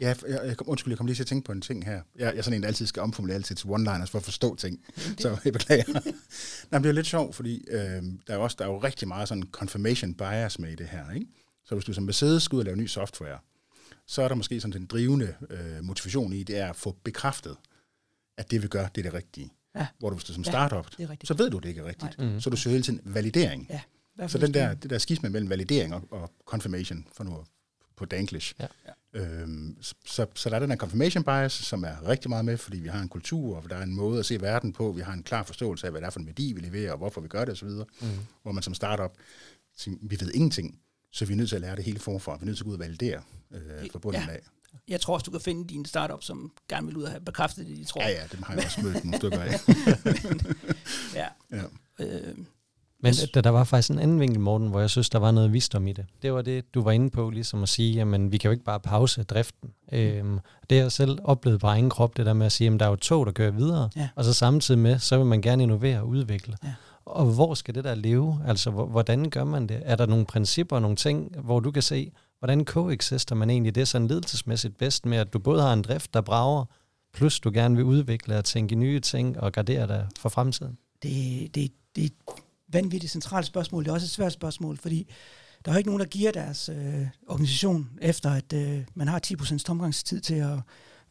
[0.00, 1.84] Ja, for jeg, jeg, kom- undskyld, jeg kom lige til at tænke på en ting
[1.84, 1.92] her.
[1.94, 4.54] Jeg, jeg er sådan en, der altid skal omformulere altid til one-liners for at forstå
[4.56, 4.84] ting.
[5.18, 5.84] Så jeg beklager.
[5.92, 6.02] Nej,
[6.70, 8.78] men det er jo lidt sjovt, fordi øh, der, er jo også, der er jo
[8.78, 11.10] rigtig meget sådan confirmation bias med i det her.
[11.10, 11.26] Ikke?
[11.64, 13.38] Så hvis du som Mercedes skal ud og lave ny software,
[14.06, 17.56] så er der måske sådan den drivende øh, motivation i, det er at få bekræftet,
[18.38, 19.50] at det vi gør, det er det rigtige.
[19.76, 19.86] Ja.
[19.98, 20.86] Hvor du, hvis du som Ja, startup,
[21.26, 22.18] så ved du, det ikke er rigtigt.
[22.18, 22.32] Nej.
[22.32, 22.40] Mm.
[22.40, 23.66] Så du søger hele tiden validering.
[23.70, 23.80] Ja,
[24.28, 27.46] Så den der, det der skisme mellem validering og, og confirmation, for nu at-
[27.98, 28.54] på Danglish.
[28.60, 28.66] Ja.
[29.12, 32.78] Øhm, så, så, der er den her confirmation bias, som er rigtig meget med, fordi
[32.80, 35.12] vi har en kultur, og der er en måde at se verden på, vi har
[35.12, 37.28] en klar forståelse af, hvad det er for en værdi, vi leverer, og hvorfor vi
[37.28, 38.08] gør det osv., Mm.
[38.42, 39.12] hvor man som startup
[39.76, 40.78] siger, vi ved ingenting,
[41.12, 42.36] så vi er nødt til at lære det hele forfra.
[42.36, 43.60] Vi er nødt til at gå ud og validere øh,
[43.92, 44.30] fra bunden Ja.
[44.32, 44.40] af.
[44.88, 47.66] Jeg tror også, du kan finde din startup, som gerne vil ud og have bekræftet
[47.66, 48.02] det, de tror.
[48.02, 49.60] Ja, ja, dem har jeg også mødt nogle stykker af.
[51.20, 51.28] ja.
[51.52, 51.62] Ja.
[52.00, 52.36] Øh,
[53.02, 55.52] Men der, der var faktisk en anden vinkel, Morten, hvor jeg synes, der var noget
[55.52, 56.06] visdom i det.
[56.22, 58.64] Det var det, du var inde på, ligesom at sige, jamen vi kan jo ikke
[58.64, 59.70] bare pause driften.
[59.92, 60.38] Øhm,
[60.70, 62.86] det har jeg selv oplevet på egen krop, det der med at sige, at der
[62.86, 64.08] er jo tog, der kører videre, Ja.
[64.16, 66.56] og så samtidig med, så vil man gerne innovere og udvikle.
[66.64, 66.72] Ja.
[67.04, 68.40] Og hvor skal det der leve?
[68.46, 69.82] Altså, hvor- hvordan gør man det?
[69.84, 73.88] Er der nogle principper, nogle ting, hvor du kan se, hvordan coexister man egentlig det
[73.88, 76.64] sådan ledelsesmæssigt bedst med, at du både har en drift, der brager,
[77.14, 80.78] plus du gerne vil udvikle og tænke nye ting og gardere dig for fremtiden?
[81.02, 82.12] det, det, det et
[82.68, 83.84] vanvittigt centralt spørgsmål.
[83.84, 85.08] Det er også et svært spørgsmål, fordi
[85.64, 89.20] der er jo ikke nogen, der giver deres øh, organisation efter, at øh, man har
[89.26, 90.58] 10% tomgangstid til at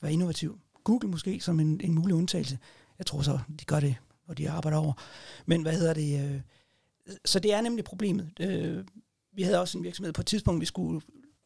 [0.01, 0.59] være innovativ.
[0.83, 2.57] Google måske som en, en mulig undtagelse.
[2.97, 3.95] Jeg tror så, de gør det,
[4.27, 4.93] og de arbejder over.
[5.45, 6.35] Men hvad hedder det?
[6.35, 6.41] Øh,
[7.25, 8.31] så det er nemlig problemet.
[8.39, 8.85] Øh,
[9.33, 11.01] vi havde også en virksomhed på et tidspunkt, vi skulle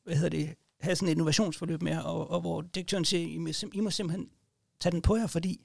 [0.06, 0.50] hvad hedder det,
[0.82, 4.30] have sådan et innovationsforløb med, og, og hvor direktøren siger, I må, I må simpelthen
[4.80, 5.62] tage den på jer, fordi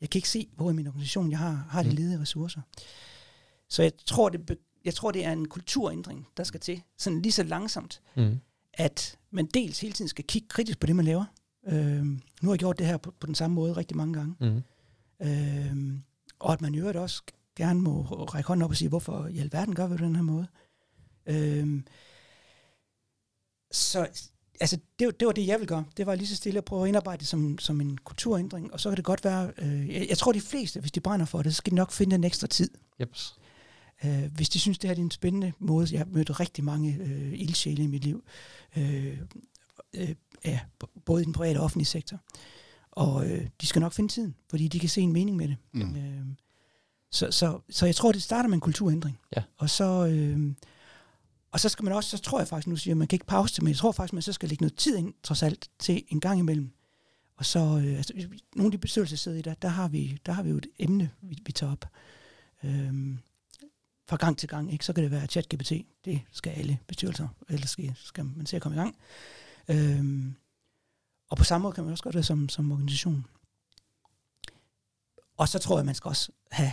[0.00, 1.94] jeg kan ikke se, hvor i min organisation jeg har, har de Mm.
[1.94, 2.60] ledige ressourcer.
[3.74, 7.32] Så jeg tror, det, jeg tror, det er en kulturændring, der skal til, sådan lige
[7.32, 8.40] så langsomt, Mm.
[8.74, 11.24] at man dels hele tiden skal kigge kritisk på det, man laver.
[11.66, 14.34] Øhm, nu har jeg gjort det her på, på den samme måde rigtig mange gange.
[14.40, 14.62] Mm.
[15.26, 16.02] Øhm,
[16.38, 17.22] og at man i øvrigt også
[17.56, 20.16] gerne må række hånden op og sige, hvorfor i alverden gør vi det på den
[20.16, 20.46] her måde.
[21.26, 21.86] Øhm,
[23.72, 24.06] så
[24.60, 25.84] altså, det, var- det var det, jeg vil gøre.
[25.96, 28.72] Det var lige så stille at prøve at indarbejde det som, som en kulturændring.
[28.72, 31.26] Og så kan det godt være, øh, jeg, jeg tror de fleste, hvis de brænder
[31.26, 32.70] for det, så skal de nok finde en ekstra tid.
[33.00, 33.36] Jeps.
[34.04, 36.98] Øh, hvis de synes, det her er en spændende måde, jeg har mødt rigtig mange
[37.00, 38.24] øh, ildsjæle i mit liv,
[38.76, 39.18] øh,
[39.94, 40.14] øh,
[40.44, 40.60] ja,
[41.04, 42.20] både i den private og offentlige sektor.
[42.90, 45.56] Og øh, de skal nok finde tiden, fordi de kan se en mening med det.
[45.72, 45.96] Mm.
[45.96, 46.26] Øh,
[47.10, 49.18] så, så, så jeg tror, det starter med en kulturændring.
[49.36, 49.42] Ja.
[49.56, 50.54] Og så, øh,
[51.52, 53.26] og så skal man også, så tror jeg faktisk, nu siger jeg, man kan ikke
[53.26, 55.70] pause det, men jeg tror faktisk, man så skal lægge noget tid ind, trods alt,
[55.78, 56.70] til en gang imellem.
[57.36, 58.12] Og så, øh, altså,
[58.56, 60.66] nogle af de bestyrelser, sidder i der, der har vi, der har vi jo et
[60.78, 61.84] emne, vi, vi tager op.
[62.64, 63.18] Øhm,
[64.08, 64.84] fra gang til gang, ikke?
[64.84, 65.72] så kan det være ChatGPT.
[66.04, 68.96] Det skal alle bestyrelser, ellers skal, skal man se at komme i gang.
[69.68, 70.34] Øhm,
[71.30, 73.26] og på samme måde kan man også gøre det som, som organisation.
[75.36, 76.72] Og så tror jeg, man skal også have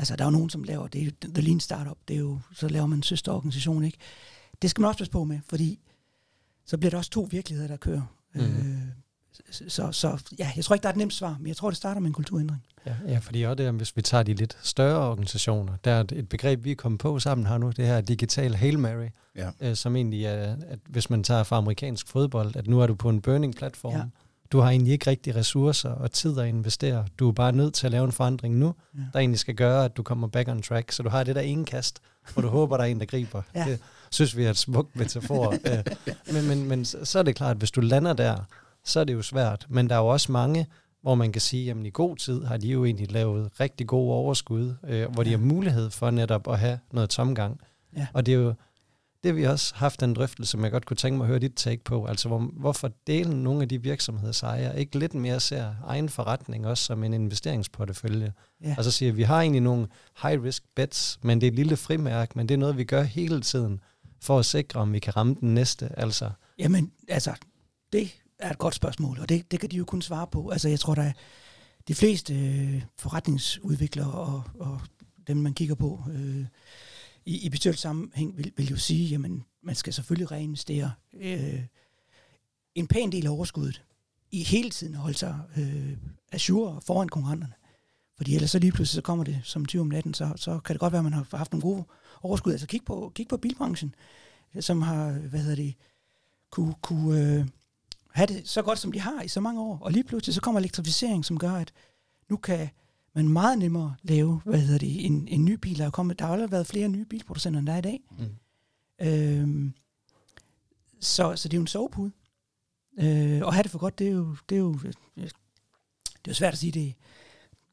[0.00, 2.38] Altså, der er jo nogen, som laver det, er The Lean Startup, det er jo,
[2.52, 3.98] så laver man en søsterorganisation, ikke?
[4.62, 5.80] Det skal man også passe på med, fordi
[6.64, 8.02] så bliver der også to virkeligheder, der kører.
[8.34, 8.40] Mm.
[8.40, 8.88] Øh,
[9.50, 11.76] så, så ja, jeg tror ikke, der er et nemt svar, men jeg tror, det
[11.76, 12.62] starter med en kulturændring.
[12.86, 16.28] Ja, ja fordi også det, hvis vi tager de lidt større organisationer, der er et
[16.28, 19.50] begreb, vi er kommet på sammen her nu, det her digital Hail Mary, ja.
[19.60, 22.94] øh, som egentlig er, at hvis man tager fra amerikansk fodbold, at nu er du
[22.94, 24.02] på en burning-platform, ja.
[24.52, 27.86] du har egentlig ikke rigtig ressourcer og tid at investere, du er bare nødt til
[27.86, 29.00] at lave en forandring nu, ja.
[29.12, 31.40] der egentlig skal gøre, at du kommer back on track, så du har det der
[31.40, 32.00] ene kast,
[32.32, 33.42] hvor du håber, der er en, der griber.
[33.54, 33.64] Ja.
[33.64, 35.54] Det synes vi er et smukt metafor.
[35.66, 35.84] Øh,
[36.32, 38.36] men, men, men så er det klart, at hvis du lander der,
[38.84, 39.66] så er det jo svært.
[39.68, 40.66] Men der er jo også mange,
[41.02, 44.12] hvor man kan sige, at i god tid har de jo egentlig lavet rigtig god
[44.12, 47.60] overskud, øh, hvor de har mulighed for netop at have noget tomgang.
[47.96, 48.06] Ja.
[48.12, 48.54] Og det er jo
[49.24, 51.52] det, vi også haft en drøftelse, som jeg godt kunne tænke mig at høre dit
[51.56, 52.04] take på.
[52.04, 56.84] Altså, hvor, hvorfor delen nogle af de virksomhedsejere ikke lidt mere ser egen forretning også
[56.84, 58.32] som en investeringsportefølje?
[58.64, 58.74] Ja.
[58.78, 59.86] Og så siger vi har egentlig nogle
[60.22, 63.40] high-risk bets, men det er et lille frimærk, men det er noget, vi gør hele
[63.40, 63.80] tiden
[64.20, 65.90] for at sikre, om vi kan ramme den næste.
[65.96, 66.30] Altså.
[66.58, 67.34] Jamen, altså,
[67.92, 70.48] det er et godt spørgsmål, og det, det kan de jo kun svare på.
[70.48, 71.12] Altså, jeg tror, der er
[71.88, 74.80] de fleste øh, forretningsudviklere og, og
[75.26, 76.44] dem, man kigger på øh,
[77.24, 81.60] i, i bestyrelsessammenhæng, vil, vil jo sige, jamen, man skal selvfølgelig reinvestere øh,
[82.74, 83.82] en pæn del af overskuddet
[84.32, 85.96] i hele tiden holde sig øh,
[86.32, 87.52] azure foran konkurrenterne.
[88.16, 90.74] Fordi ellers så lige pludselig så kommer det som 20 om natten, så, så kan
[90.74, 91.84] det godt være, at man har haft nogle gode
[92.22, 92.52] overskud.
[92.52, 93.94] Altså kig på, kig på bilbranchen,
[94.60, 95.74] som har, hvad hedder det,
[96.50, 97.46] kunne, kunne øh,
[98.12, 99.78] have det så godt, som de har i så mange år.
[99.78, 101.72] Og lige pludselig så kommer elektrificering, som gør, at
[102.28, 102.68] nu kan
[103.14, 105.78] man meget nemmere lave, hvad hedder det, en, en ny bil.
[105.78, 108.00] Der, er kommet, der har aldrig været flere nye bilproducenter, end der er i dag.
[108.18, 109.06] Mm.
[109.06, 109.74] Øhm,
[111.00, 112.12] så, så det er jo en sovepude.
[112.98, 115.30] Øh, og have det for godt, det er jo, det er jo, det
[116.24, 116.94] er jo svært at sige, det,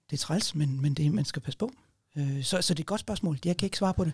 [0.09, 1.71] det er træls, men, men det, man skal passe på.
[2.15, 3.39] Øh, så, så det er et godt spørgsmål.
[3.45, 4.13] Jeg kan ikke svare på det.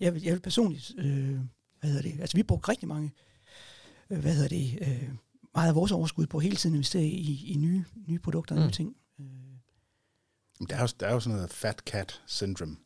[0.00, 1.38] Jeg, jeg vil personligt, øh,
[1.80, 3.12] hvad hedder det, altså vi bruger rigtig mange,
[4.10, 5.08] øh, hvad hedder det, øh,
[5.54, 8.66] meget af vores overskud på hele tiden investere i, i nye, nye produkter og mm.
[8.66, 8.96] nye ting.
[9.20, 9.26] Øh.
[10.68, 12.76] Der er, jo, der er jo sådan noget fat cat syndrome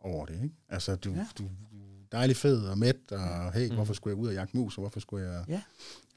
[0.00, 0.54] over det, ikke?
[0.68, 1.26] Altså, du, ja.
[1.38, 3.74] du, du er dejlig fed og mæt, og hey, mm.
[3.74, 5.60] hvorfor skulle jeg ud og jagte mus, og hvorfor skulle jeg ja.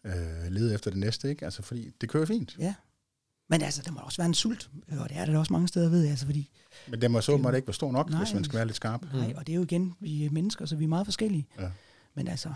[0.04, 1.46] øh, lede efter det næste, ikke?
[1.46, 2.56] Altså, fordi det kører fint.
[2.60, 2.76] Ja.
[3.52, 5.90] Men altså, der må også være en sult, og det er der også mange steder,
[5.90, 6.50] ved jeg, altså, fordi...
[6.90, 8.76] Men det må så det ikke være stor nok, nej, hvis man skal være lidt
[8.76, 9.06] skarp.
[9.14, 11.48] Nej, og det er jo igen, vi er mennesker, så vi er meget forskellige.
[11.60, 11.72] Ja.
[12.14, 12.54] Men altså,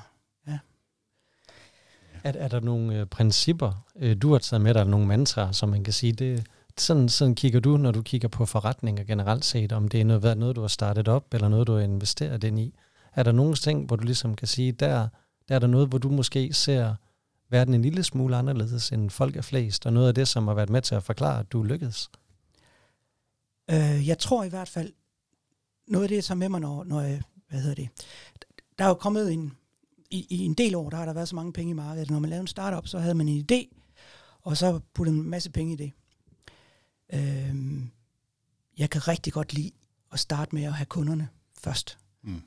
[2.23, 5.69] er, er der nogle øh, principper, øh, du har taget med dig, nogle mantraer, som
[5.69, 6.45] man kan sige, det,
[6.77, 10.37] sådan, sådan kigger du, når du kigger på forretninger generelt set, om det er noget,
[10.37, 12.73] noget, du har startet op, eller noget, du har investeret ind i.
[13.15, 15.07] Er der nogle ting, hvor du ligesom kan sige, der,
[15.49, 16.95] der er der noget, hvor du måske ser
[17.49, 20.55] verden en lille smule anderledes, end folk er flest, og noget af det, som har
[20.55, 22.09] været med til at forklare, at du lykkedes?
[23.71, 24.93] Øh, jeg tror i hvert fald,
[25.87, 27.89] noget af det, jeg tager med mig, når, når jeg, hvad hedder det,
[28.77, 29.53] der er jo kommet en,
[30.13, 32.09] i, i en del år, der har der været så mange penge i markedet.
[32.09, 33.77] Når man lavede en startup, så havde man en idé,
[34.41, 35.91] og så puttede man en masse penge i det.
[37.13, 37.91] Øhm,
[38.77, 39.71] jeg kan rigtig godt lide
[40.11, 41.97] at starte med at have kunderne først.
[42.21, 42.41] Mm.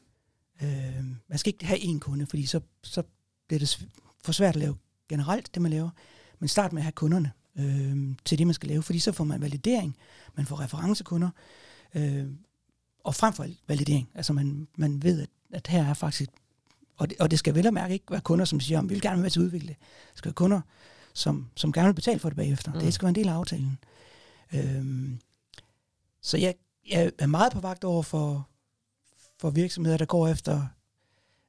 [0.62, 3.02] Øhm, man skal ikke have én kunde, fordi så, så
[3.46, 3.88] bliver det
[4.24, 4.76] for svært at lave
[5.08, 5.90] generelt, det man laver.
[6.38, 9.24] Men start med at have kunderne øhm, til det, man skal lave, fordi så får
[9.24, 9.96] man validering,
[10.34, 11.30] man får referencekunder,
[11.94, 12.38] øhm,
[13.04, 14.10] og frem for alt validering.
[14.14, 16.30] Altså man, man ved, at, at her er faktisk
[16.96, 18.94] og det, og det skal vel og mærke ikke være kunder, som siger, om vi
[18.94, 19.76] vil gerne være med til at udvikle det.
[20.10, 20.60] Det skal være kunder,
[21.14, 22.72] som, som gerne vil betale for det bagefter.
[22.72, 22.80] Mm.
[22.80, 23.78] Det skal være en del af aftalen.
[24.54, 25.20] Øhm,
[26.22, 26.54] så jeg,
[26.90, 28.48] jeg er meget på vagt over for,
[29.40, 30.66] for virksomheder, der går efter,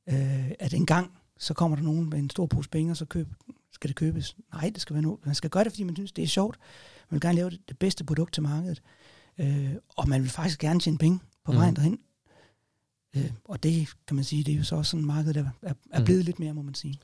[0.09, 3.05] øh, at en gang, så kommer der nogen med en stor pose penge, og så
[3.05, 3.27] køb,
[3.71, 4.35] skal det købes.
[4.53, 5.25] Nej, det skal være noget.
[5.25, 6.59] Man skal gøre det, fordi man synes, det er sjovt.
[7.09, 8.81] Man vil gerne lave det, det bedste produkt til markedet.
[9.37, 11.75] Øh, og man vil faktisk gerne tjene penge på vejen mm.
[11.75, 11.99] derhen.
[13.15, 15.45] Øh, og det kan man sige, det er jo så også sådan en marked, der
[15.61, 16.05] er, er mm.
[16.05, 16.25] blevet mm.
[16.25, 16.99] lidt mere, må man sige.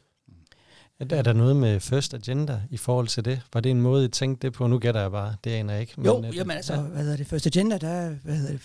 [1.00, 3.42] Er der noget med First Agenda i forhold til det?
[3.54, 4.68] Var det en måde, I tænkte det på?
[4.68, 5.94] Nu gætter jeg bare, det aner jeg ikke.
[5.98, 6.82] Men, jo, øh, jamen altså, ja.
[6.82, 7.28] hvad hedder det?
[7.28, 8.62] First Agenda, der, hvad hedder det,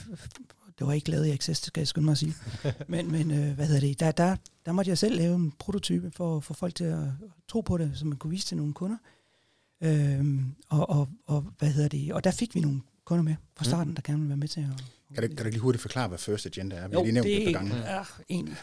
[0.78, 2.34] det var ikke lavet i Access, skal jeg skynde mig at sige.
[2.88, 6.10] men, men øh, hvad hedder det, der, der, der måtte jeg selv lave en prototype
[6.10, 6.98] for at få folk til at
[7.48, 8.96] tro på det, så man kunne vise til nogle kunder.
[9.82, 13.62] Øhm, og, og, og, hvad hedder det, og der fik vi nogle kunder med fra
[13.62, 13.64] mm.
[13.64, 13.94] starten, mm.
[13.94, 16.18] der gerne ville være med til at kan du, kan du lige hurtigt forklare, hvad
[16.18, 16.88] First Agenda er?
[16.88, 17.74] Vi jo, har lige nævnt det, det gange.
[17.74, 18.56] er egentlig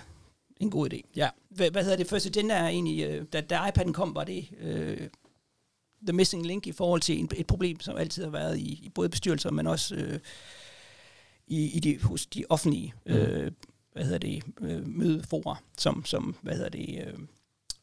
[0.57, 1.01] en god idé.
[1.15, 1.29] Ja.
[1.49, 2.07] Hvad, hvad hedder det?
[2.07, 5.07] First Agenda er egentlig, øh, da, da iPad'en kom, var det øh,
[6.07, 8.89] the missing link i forhold til en, et problem, som altid har været i, i
[8.95, 10.19] både bestyrelser, men også øh,
[11.47, 13.13] i, i de, hos de offentlige mm.
[13.13, 13.51] øh,
[13.91, 17.19] hvad hedder det, øh, mødeforer, som, som hvad hedder det, øh,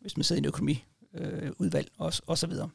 [0.00, 1.52] hvis man sidder i en økonomi øh,
[1.98, 2.70] og, og så videre.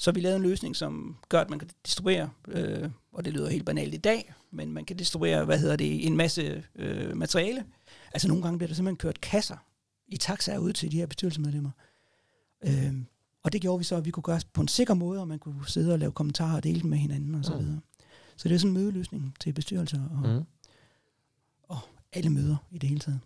[0.00, 3.50] Så vi lavede en løsning, som gør, at man kan distribuere, øh, og det lyder
[3.50, 7.64] helt banalt i dag, men man kan distribuere, hvad hedder det, en masse øh, materiale.
[8.12, 9.56] Altså nogle gange bliver der simpelthen kørt kasser
[10.08, 11.70] i taxaer ud til de her bestyrelsesmedlemmer.
[12.64, 12.94] Øh,
[13.42, 15.38] og det gjorde vi så, at vi kunne gøre på en sikker måde, og man
[15.38, 17.58] kunne sidde og lave kommentarer og dele dem med hinanden og så Mm.
[17.58, 17.80] videre.
[18.36, 20.34] Så det er sådan en mødeløsning til bestyrelser og, mm.
[20.36, 20.44] Mm.
[21.62, 21.78] og
[22.12, 23.20] alle møder i det hele taget.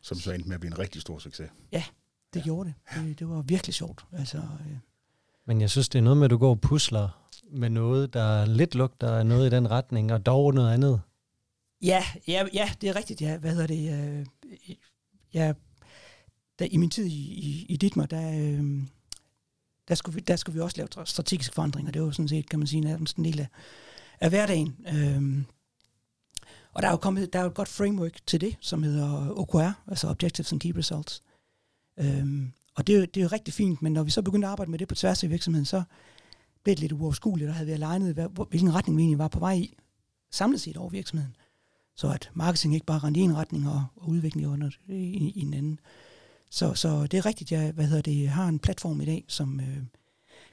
[0.00, 1.48] Som så endte med at blive en rigtig stor succes.
[1.50, 1.84] Det Ja.
[2.34, 2.40] ja.
[2.40, 3.04] gjorde det.
[3.04, 3.18] det.
[3.18, 4.04] Det var virkelig sjovt.
[4.12, 4.76] Altså, øh,
[5.46, 8.44] men jeg synes, det er noget med, at du går og pusler med noget, der
[8.44, 11.00] lidt lugter af noget i den retning, og dog noget andet.
[11.82, 13.20] Ja, ja, ja, det er rigtigt.
[13.20, 13.38] Ja.
[13.38, 13.92] Hvad hedder det?
[13.92, 14.76] Øh, øh
[15.34, 15.52] ja,
[16.58, 18.82] der, I min tid i, i, i Ditmer, der, øh,
[19.88, 21.92] der, skulle vi, der skulle vi også lave strategisk strategiske forandringer.
[21.92, 23.46] Det var sådan set, kan man sige, nærmest en del af,
[24.20, 24.76] af hverdagen.
[24.88, 25.44] Øh,
[26.72, 29.38] og der er jo kommet, der er jo et godt framework til det, som hedder
[29.38, 31.22] OKR, altså Objectives and Key Results.
[31.98, 32.26] Øh,
[32.74, 34.52] og det er, jo- det er jo rigtig fint, men når vi så begyndte at
[34.52, 35.82] arbejde med det på tværs af virksomheden, så
[36.62, 39.38] blev det lidt uoverskueligt, og havde vi alignet, hvad- hvilken retning vi egentlig var på
[39.38, 39.76] vej i,
[40.30, 41.36] samlet set over virksomheden.
[41.96, 44.94] Så at marketing ikke bare rendte i en retning og, og udvikling under, i,
[45.34, 45.80] i en anden.
[46.50, 49.60] Så, så det er rigtigt, jeg hvad hedder det, har en platform i dag, som
[49.60, 49.66] øh,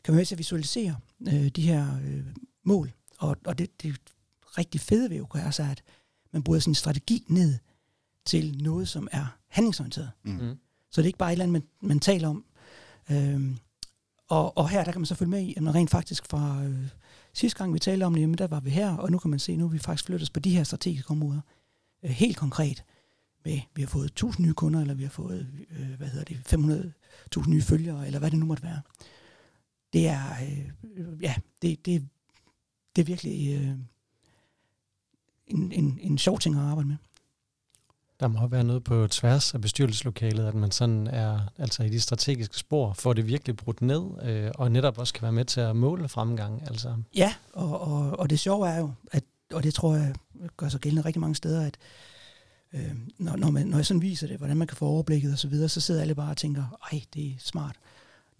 [0.03, 0.95] kan være med til at visualisere
[1.27, 2.25] øh, de her øh,
[2.63, 2.91] mål.
[3.17, 3.95] Og, og det, det
[4.57, 5.83] rigtig fede ved OKR er, at
[6.33, 7.57] man bryder sin strategi ned
[8.25, 10.11] til noget, som er handlingsorienteret.
[10.23, 10.57] Mm.
[10.91, 12.45] Så det er ikke bare et eller andet, man, man taler om.
[13.11, 13.57] Øhm,
[14.29, 16.63] og, og her, der kan man så følge med i, at man rent faktisk fra
[16.63, 16.87] øh,
[17.33, 19.39] sidste gang, vi talte om det, jamen, der var vi her, og nu kan man
[19.39, 21.41] se, nu er vi faktisk flyttet os på de her strategiske områder.
[22.03, 22.83] Øh, helt konkret.
[23.45, 26.93] Med, vi har fået 1000 nye kunder, eller vi har fået, øh, hvad hedder det,
[27.37, 28.81] 500.000 nye følgere, eller hvad det nu måtte være.
[29.93, 32.07] Det er, øh, ja, det, det,
[32.95, 33.77] det er virkelig øh,
[35.47, 36.97] en, en, en sjov ting at arbejde med.
[38.19, 41.99] Der må være noget på tværs af bestyrelseslokalet, at man sådan er, altså i de
[41.99, 45.59] strategiske spor, får det virkelig brudt ned, øh, og netop også kan være med til
[45.61, 46.67] at måle fremgang.
[46.67, 50.15] Altså, Ja, og, og, og det sjove er jo, at, og det tror jeg
[50.57, 51.77] gør sig gældende rigtig mange steder, at
[52.73, 55.39] øh, når, når, man, når jeg sådan viser det, hvordan man kan få overblikket og
[55.39, 57.75] så videre, så sidder alle bare og tænker, ej, det er smart.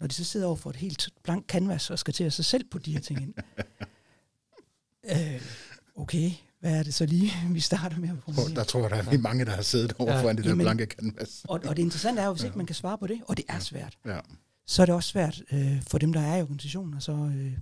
[0.00, 2.44] Når de så sidder over for et helt blank canvas og skal til at sig
[2.44, 3.34] selv på de her ting ind.
[5.12, 5.42] øh,
[5.96, 8.54] okay, hvad er det så lige, vi starter med at formulere?
[8.54, 10.64] der tror jeg, der er mange, der har siddet over Ja, foran det der jamen-
[10.64, 11.44] blanke canvas.
[11.48, 13.44] Og, og det interessante er jo, hvis ikke man kan svare på det, og det
[13.48, 14.20] er svært, Ja.
[14.66, 17.58] så er det også svært øh, for dem, der er i organisationen, og så øh,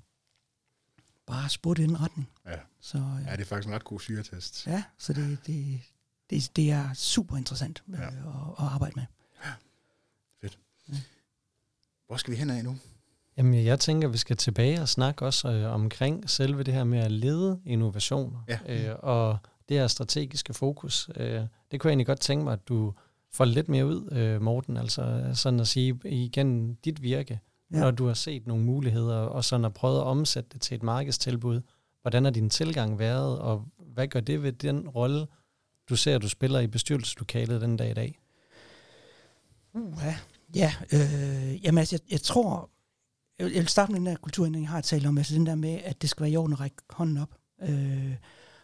[1.26, 2.28] bare spurgte i den retning.
[2.46, 2.56] Ja.
[2.80, 4.66] Så, øh, ja, det er faktisk en ret god syretest.
[4.66, 5.80] Ja, så det, det,
[6.30, 8.06] det, det er super interessant øh, Ja.
[8.06, 8.12] at,
[8.58, 9.04] at arbejde med.
[12.06, 12.76] Hvor skal vi hen af nu?
[13.38, 16.98] Jamen, jeg tænker, vi skal tilbage og snakke også øh, omkring selve det her med
[16.98, 18.44] at lede innovationer.
[18.48, 18.58] Ja.
[18.90, 21.10] Øh, og det her strategiske fokus.
[21.16, 22.94] Øh, det kunne jeg egentlig godt tænke mig, at du
[23.32, 24.76] får lidt mere ud, øh, Morten.
[24.76, 27.40] Altså sådan at sige, igen dit virke,
[27.72, 27.80] Ja.
[27.80, 30.82] når du har set nogle muligheder, og sådan at prøve at omsætte det til et
[30.82, 31.60] markedstilbud.
[32.02, 35.26] Hvordan har din tilgang været, og hvad gør det ved den rolle,
[35.88, 38.18] du ser, du spiller i bestyrelseslokalet den dag i dag?
[39.74, 40.16] Uh, ja,
[40.54, 42.70] ja øh, jamen altså, jeg, jeg tror,
[43.38, 45.46] jeg vil, jeg vil starte med den der kulturændring, jeg har talt om, altså den
[45.46, 47.34] der med, at det skal være i orden at række hånden op.
[47.62, 48.16] Øh,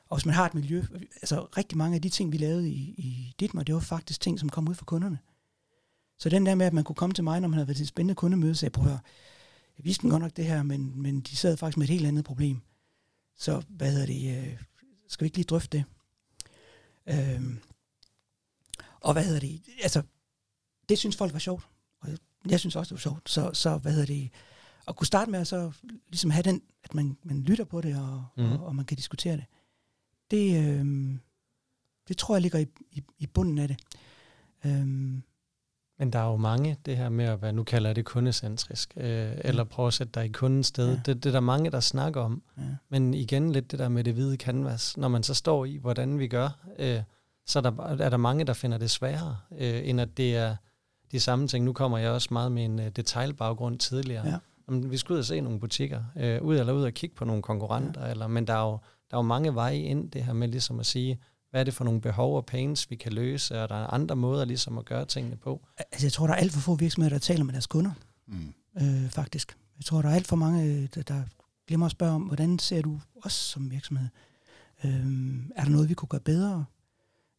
[0.08, 0.84] og hvis man har et miljø,
[1.14, 4.40] altså rigtig mange af de ting, vi lavede i, i Ditmar, det var faktisk ting,
[4.40, 5.18] som kom ud fra kunderne.
[6.18, 7.84] Så den der med, at man kunne komme til mig, når man havde været til
[7.84, 9.00] et spændende kundemøde, og sagde, prøv at høre,
[9.78, 12.24] jeg vidste godt nok det her, men, men de sad faktisk med et helt andet
[12.24, 12.60] problem.
[13.36, 14.58] Så hvad hedder det, øh,
[15.08, 15.84] skal vi ikke lige drøfte det?
[17.08, 17.42] Øh,
[19.00, 20.02] og hvad hedder det, altså,
[20.88, 21.68] det synes folk var sjovt,
[22.00, 22.08] og
[22.48, 23.30] jeg synes også, det var sjovt.
[23.30, 24.30] Så, så hvad hedder det,
[24.88, 25.72] at kunne starte med at så
[26.08, 28.52] ligesom have den, at man, man lytter på det, og, mm.
[28.52, 29.44] Og, og man kan diskutere det.
[30.30, 31.16] Det, øh,
[32.08, 33.76] det tror jeg ligger i, i, i bunden af det.
[34.66, 35.22] Øhm,
[35.98, 38.94] Men der er jo mange, det her med at være, nu kalder jeg det kundecentrisk,
[38.96, 40.88] øh, eller prøve at sætte dig i kundens sted.
[40.88, 41.00] Ja.
[41.06, 42.42] Det, det er der mange, der snakker om.
[42.58, 42.62] ja.
[42.88, 44.96] Men igen lidt det der med det hvide canvas.
[44.96, 47.00] Når man så står i, hvordan vi gør, øh,
[47.46, 50.56] så er der, er der mange, der finder det sværere, øh, end at det er
[51.12, 51.64] de samme ting.
[51.64, 54.28] Nu kommer jeg også meget med en øh, detailbaggrund tidligere.
[54.28, 54.36] Ja.
[54.68, 57.24] Jamen, vi skal ud og se nogle butikker, øh, ud eller ud og kigge på
[57.24, 58.10] nogle konkurrenter, ja.
[58.10, 58.78] eller, men der er, jo,
[59.10, 61.74] der er jo mange veje ind, det her med ligesom at sige, hvad er det
[61.74, 64.84] for nogle behov og pains, vi kan løse, og der er andre måder ligesom at
[64.84, 65.66] gøre tingene på.
[65.92, 67.90] Altså, jeg tror, der er alt for få virksomheder, der taler med deres kunder,
[68.26, 68.54] Mm.
[68.80, 69.56] øh, faktisk.
[69.78, 71.22] Jeg tror, der er alt for mange, øh, der, der
[71.68, 74.08] glemmer at spørge om, hvordan ser du os som virksomhed?
[74.84, 74.90] Øh,
[75.56, 76.64] er der noget, vi kunne gøre bedre?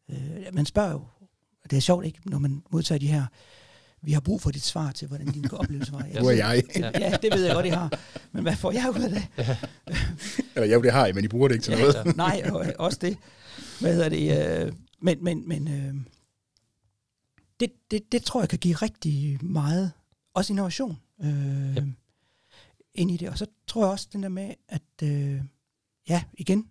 [0.10, 0.18] Øh,
[0.54, 1.02] man spørger jo,
[1.64, 3.26] og det er sjovt ikke, når man modtager de her,
[4.06, 6.08] vi har brug for dit svar til, hvordan din oplevelse var.
[6.22, 6.64] Nu er jeg.
[6.76, 6.92] Ja.
[7.00, 8.00] ja, det ved jeg godt, I har.
[8.32, 9.28] Men hvad får jeg ud af det?
[10.56, 11.96] Eller jo, det har I, men I bruger det ikke til noget.
[12.06, 12.12] Ja.
[12.12, 13.18] Nej, og, også det.
[13.80, 14.66] Hvad hedder det?
[14.66, 15.96] Øh, men men, men øh,
[17.60, 19.92] det, det, det tror jeg kan give rigtig meget,
[20.34, 21.84] også innovation, øh, Yep.
[22.94, 23.30] ind i det.
[23.30, 25.42] Og så tror jeg også den der med, at øh,
[26.10, 26.70] ja, igen,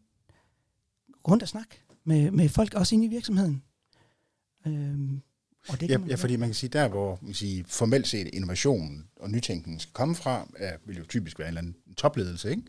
[1.28, 3.62] rundt og snakke med, med folk, også inde i virksomheden.
[4.66, 5.22] Øhm,
[5.68, 8.28] og det ja, man, ja, fordi man kan sige, der hvor man sige, formelt set
[8.32, 12.50] innovation og nytænkning skal komme fra, er, vil jo typisk være en eller anden topledelse,
[12.50, 12.62] ikke?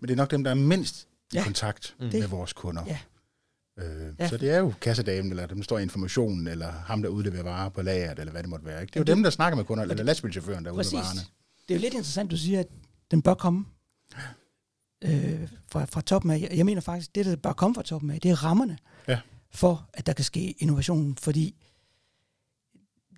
[0.00, 1.40] Men det er nok dem, der er mindst ja.
[1.40, 2.06] i kontakt mm.
[2.06, 2.84] med vores kunder.
[2.86, 2.98] Ja.
[3.78, 4.28] Øh, ja.
[4.28, 7.42] Så det er jo kassedamen, eller dem, der står i informationen, eller ham, der udleverer
[7.42, 8.80] varer på lageret, eller hvad det måtte være.
[8.80, 8.90] Ikke?
[8.90, 11.20] Det er jo det, dem, der snakker med kunder, eller lastbilchaufføren, der udleverer varerne.
[11.68, 12.68] Det er jo lidt interessant, du siger, at
[13.10, 13.64] den bør komme
[15.04, 16.48] øh, fra, fra toppen af.
[16.54, 19.20] Jeg mener faktisk, det, der bør komme fra toppen af, det er rammerne ja.
[19.50, 21.54] for, at der kan ske innovation, fordi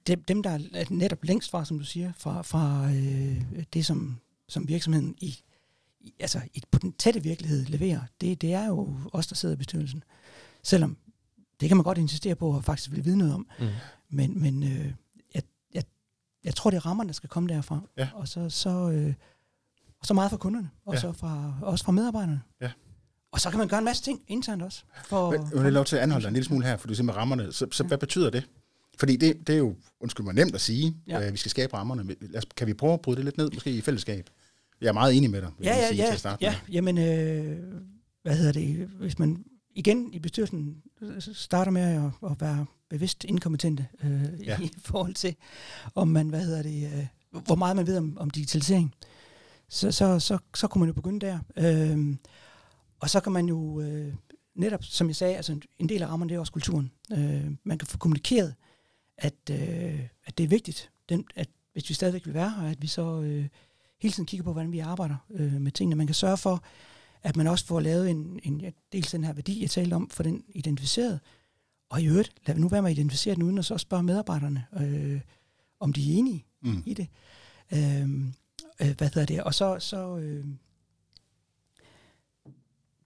[0.06, 3.42] dem, dem der er netop længst fra, som du siger, fra, fra øh,
[3.74, 5.38] det, som, som virksomheden i,
[6.00, 9.54] i, altså i, på den tætte virkelighed leverer, det, det er jo os, der sidder
[9.54, 10.04] i bestyrelsen.
[10.62, 10.96] Selvom
[11.60, 13.46] det kan man godt insistere på at faktisk vil vide noget om.
[13.58, 13.66] Mm.
[14.08, 14.92] Men, men øh,
[15.34, 15.42] jeg,
[15.74, 15.84] jeg,
[16.44, 17.80] jeg tror, det er rammerne, der skal komme derfra.
[17.96, 18.08] Ja.
[18.14, 19.14] Og så, så, øh,
[20.00, 21.00] og så meget fra kunderne, og ja.
[21.00, 22.40] så fra, også fra medarbejderne.
[22.60, 22.70] Ja.
[23.32, 24.84] Og så kan man gøre en masse ting internt også.
[25.04, 26.94] For, Men, jeg vil lov til at anholde dig en lille smule her, for du
[26.94, 27.52] siger med rammerne.
[27.52, 27.88] Så, så ja.
[27.88, 28.48] hvad betyder det?
[29.00, 31.26] Fordi det, det er jo, undskyld mig, nemt at sige, ja.
[31.26, 32.16] øh, vi skal skabe rammerne.
[32.56, 34.30] Kan vi prøve at bryde det lidt ned, måske i fællesskab?
[34.80, 36.44] Jeg er meget enig med dig, vil ja, jeg ja, sige ja, til at starte
[36.44, 36.74] ja, med.
[36.74, 37.58] Jamen, øh,
[38.22, 38.76] hvad hedder det?
[38.76, 40.82] Hvis man igen i bestyrelsen
[41.32, 44.60] starter med at, at være bevidst inkompetente øh, ja.
[44.60, 45.36] i forhold til,
[45.94, 47.06] om man, hvad hedder det, øh,
[47.46, 48.94] hvor meget man ved om, om digitalisering,
[49.68, 51.38] så, så, så, så kunne man jo begynde der.
[51.56, 52.16] Øh,
[53.00, 54.14] og så kan man jo øh,
[54.56, 56.90] netop, som jeg sagde, altså en del af rammerne, det er også kulturen.
[57.12, 58.54] Øh, man kan få kommunikeret,
[59.20, 62.82] at, øh, at det er vigtigt, den, at hvis vi stadigvæk vil være her, at
[62.82, 63.46] vi så øh,
[63.98, 65.96] hele tiden kigger på, hvordan vi arbejder øh, med tingene.
[65.96, 66.64] Man kan sørge for,
[67.22, 70.10] at man også får lavet en, en ja, dels den her værdi, jeg talte om,
[70.10, 71.20] for den identificeret,
[71.88, 74.66] og i øvrigt, lad nu være med at identificere den, uden at så spørge medarbejderne,
[74.80, 75.20] øh,
[75.80, 76.82] om de er enige mm.
[76.86, 77.08] i det.
[77.72, 78.02] Øh,
[78.80, 79.42] øh, hvad hedder det?
[79.42, 80.46] Og så, så øh,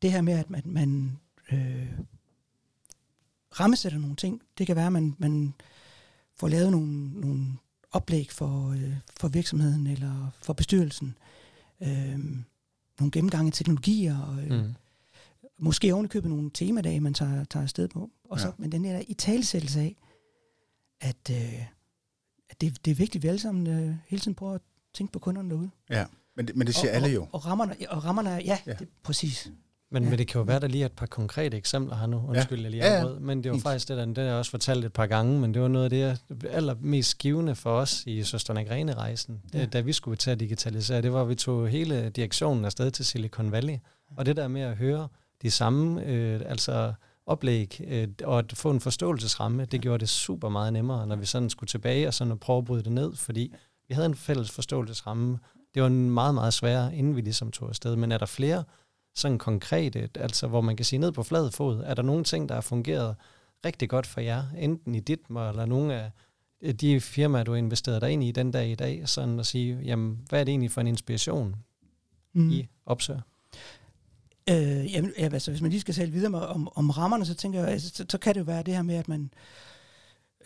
[0.03, 1.19] det her med, at man, man
[1.53, 1.99] øh,
[3.61, 4.43] rammesætter nogle ting.
[4.59, 5.55] Det kan være, at man, man
[6.37, 7.47] får lavet nogle, nogle
[7.93, 11.19] oplæg for, øh, for virksomheden eller for bestyrelsen.
[11.83, 12.19] Øh,
[13.01, 14.19] nogle gennemgange af teknologier.
[14.19, 14.75] Og, øh, mm.
[15.59, 18.11] Måske ovenikøbet nogle temadage, man tager, tager afsted på.
[18.25, 18.53] Og så, ja.
[18.59, 19.97] Men den der i talesættelse af,
[21.01, 21.63] at, øh,
[22.51, 24.61] at det, det er vigtigt, at vi alle sammen øh, hele tiden prøver at
[24.95, 25.71] tænke på kunderne derude.
[25.91, 27.23] Ja, men det, men det siger og, alle jo.
[27.23, 28.73] Og, og rammerne, og rammerne ja, ja.
[28.79, 29.53] Det, præcis.
[29.95, 30.11] Men, ja.
[30.11, 32.23] men det kan jo være, der lige er et par konkrete eksempler her nu.
[32.29, 32.63] Undskyld, ja.
[32.63, 32.85] jeg lige.
[32.85, 33.09] Ja, ja.
[33.21, 35.63] Men det var faktisk det, der, det jeg også fortalt et par gange, men det
[35.63, 39.67] var noget af det allermest givende for os i Søsterne Grene-rejsen, ja.
[39.67, 41.03] da vi skulle til at digitalisere.
[41.03, 43.77] Det var, at vi tog hele direktionen afsted til Silicon Valley.
[44.17, 45.09] Og det der med at høre
[45.43, 46.93] de samme øh, altså
[47.27, 51.27] oplæg øh, og at få en forståelsesramme, det gjorde det super meget nemmere, når vi
[51.27, 53.55] sådan skulle tilbage og sådan prøve at bryde det ned, fordi
[53.89, 55.39] vi havde en fælles forståelsesramme.
[55.75, 57.97] Det var meget, meget sværere, inden vi ligesom tog afsted.
[57.97, 58.65] Men er der flere
[59.15, 62.49] sådan konkrete, altså hvor man kan sige ned på flad fod, er der nogle ting,
[62.49, 63.17] der har fungeret
[63.65, 68.03] rigtig godt for jer, enten i dit eller nogle af de firmaer, du har investeret
[68.03, 70.71] dig ind i den dag i dag, sådan at sige, jamen, hvad er det egentlig
[70.71, 71.57] for en inspiration,
[72.33, 72.51] mm.
[72.51, 73.21] I opsøger?
[74.51, 77.61] Øh, jamen, ja, altså, hvis man lige skal tale videre om, om rammerne, så tænker
[77.61, 79.31] jeg, altså, så, så kan det jo være det her med, at man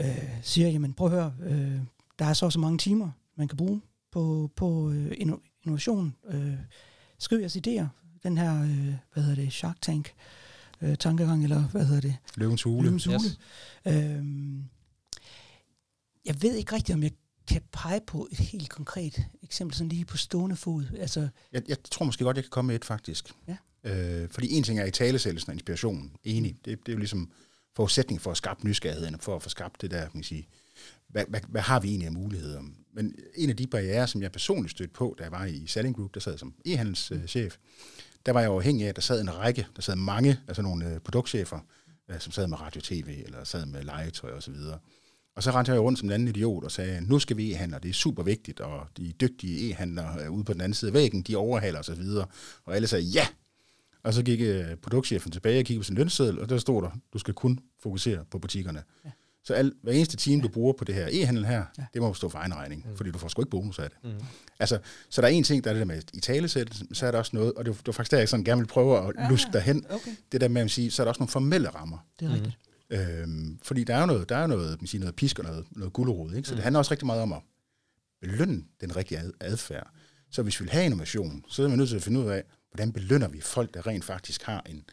[0.00, 1.80] øh, siger, jamen prøv at høre, øh,
[2.18, 6.14] der er så så mange timer, man kan bruge på, på øh, innovation.
[6.28, 6.54] Øh,
[7.18, 7.86] skriv jeres idéer,
[8.28, 10.12] den her, øh, hvad hedder det, Shark Tank
[10.82, 12.16] øh, tankegang, eller hvad hedder det?
[12.36, 12.82] Løvens Hule.
[12.82, 13.18] Løvens Hule.
[13.18, 13.38] Yes.
[13.86, 14.64] Øhm,
[16.24, 17.12] jeg ved ikke rigtigt, om jeg
[17.48, 20.84] kan pege på et helt konkret eksempel, sådan lige på stående fod.
[20.98, 23.34] Altså, jeg, jeg tror måske godt, jeg kan komme med et faktisk.
[23.48, 23.56] Ja.
[23.84, 26.12] Øh, fordi en ting er i talesættelsen af inspiration.
[26.24, 26.56] Enig.
[26.64, 27.30] Det, det er jo ligesom
[27.76, 30.48] forudsætning for at skabe nysgerrigheden, for at få skabt det der, kan man sige,
[31.08, 32.62] hvad, hvad, hvad har vi egentlig af muligheder?
[32.92, 35.96] Men en af de barriere, som jeg personligt stødte på, da jeg var i Selling
[35.96, 37.56] Group, der sad som e-handelschef,
[38.26, 40.94] der var jeg afhængig af, at der sad en række, der sad mange, altså nogle
[40.94, 41.58] øh, produktchefer,
[42.08, 44.54] øh, som sad med radio-tv, eller sad med legetøj osv.
[44.54, 44.78] Og,
[45.36, 47.78] og så rendte jeg rundt som en anden idiot og sagde, nu skal vi e-handle,
[47.78, 50.94] det er super vigtigt, og de dygtige e-handlere øh, ude på den anden side af
[50.94, 52.02] væggen, de overhaler osv.
[52.02, 52.28] Og,
[52.64, 53.26] og alle sagde, ja!
[54.02, 56.90] Og så gik øh, produktchefen tilbage og kiggede på sin lønseddel, og der stod der,
[57.12, 58.82] du skal kun fokusere på butikkerne.
[59.04, 59.10] Ja.
[59.48, 61.84] Så al, hver eneste time, du bruger på det her e-handel her, ja.
[61.94, 62.96] det må stå for egen regning, mm.
[62.96, 63.98] fordi du får sgu ikke bonus af det.
[64.04, 64.24] Mm.
[64.58, 64.78] Altså,
[65.08, 67.18] så der er en ting, der er det der med i talesæt, så er der
[67.18, 69.28] også noget, og det, det var faktisk der, jeg sådan gerne vil prøve at ja,
[69.28, 70.10] luske derhen, okay.
[70.32, 71.98] det der med at sige, så er der også nogle formelle rammer.
[72.20, 72.58] Det er rigtigt.
[72.90, 75.66] Øhm, fordi der er jo noget, der er noget, man siger, noget pisk og noget,
[75.70, 76.48] noget gulderod, ikke?
[76.48, 76.56] så mm.
[76.56, 77.40] det handler også rigtig meget om at
[78.20, 79.90] belønne den rigtige ad, adfærd.
[80.30, 82.42] Så hvis vi vil have innovation, så er vi nødt til at finde ud af,
[82.70, 84.84] hvordan belønner vi folk, der rent faktisk har en,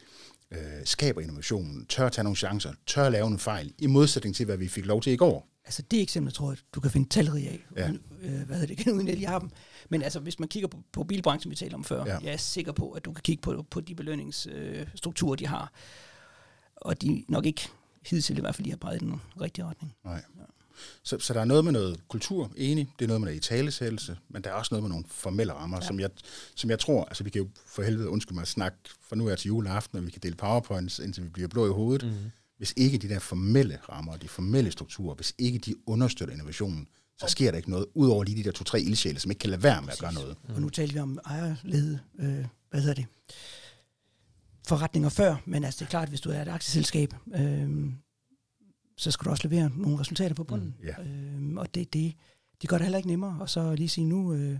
[0.51, 4.57] øh, skaber innovationen, tør tage nogle chancer, tør lave nogle fejl, i modsætning til, hvad
[4.57, 5.47] vi fik lov til i går.
[5.65, 7.65] Altså det eksempel, tror jeg, du kan finde talrige af.
[7.75, 7.91] Ja.
[8.21, 9.49] Øh, hvad hedder det, uden at de har dem.
[9.89, 12.17] Men altså, hvis man kigger på, på bilbranchen, vi talte om før, ja.
[12.23, 15.71] jeg er sikker på, at du kan kigge på, på de belønningsstrukturer, øh, de har.
[16.75, 17.69] og de nok ikke
[18.05, 19.95] hidtil i hvert fald lige har peget i den rigtige retning.
[20.03, 20.23] Nej.
[21.03, 23.49] Så, så der er noget med noget kultur, enig, det er noget med noget i
[23.49, 25.87] talesættelse, men der er også noget med nogle formelle rammer, ja.
[25.87, 26.09] som, jeg,
[26.55, 29.27] som jeg tror, altså vi kan jo for helvede, undskyld mig, at snakke for nu
[29.27, 32.05] er til juleaften, og vi kan dele powerpoints, indtil vi bliver blå i hovedet.
[32.05, 32.31] Mm.
[32.57, 37.27] Hvis ikke de der formelle rammer, de formelle strukturer, hvis ikke de understøtter innovationen, så
[37.27, 39.81] sker der ikke noget, udover lige de der to-tre ildsjæle, som ikke kan lade være
[39.81, 40.37] med at gøre noget.
[40.47, 40.55] Mm.
[40.55, 43.05] Og nu talte vi om ejerlede, øh, hvad hedder det,
[44.67, 47.69] forretninger før, men altså det er klart, hvis du er et aktieselskab, øh,
[48.97, 50.75] så skal du også levere nogle resultater på bunden.
[50.79, 51.45] Mm, yeah.
[51.51, 52.15] øh, og det, det,
[52.61, 54.59] de gør det heller ikke nemmere, og så lige sige, nu, øh,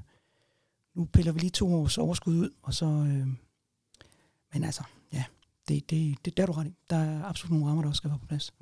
[0.93, 2.85] nu piller vi lige to års overskud ud, og så...
[2.85, 3.27] Øh,
[4.53, 4.83] men altså,
[5.13, 5.23] ja,
[5.67, 6.75] det, det, det der er du ret i.
[6.89, 8.53] Der er absolut nogle rammer, der også skal være på plads.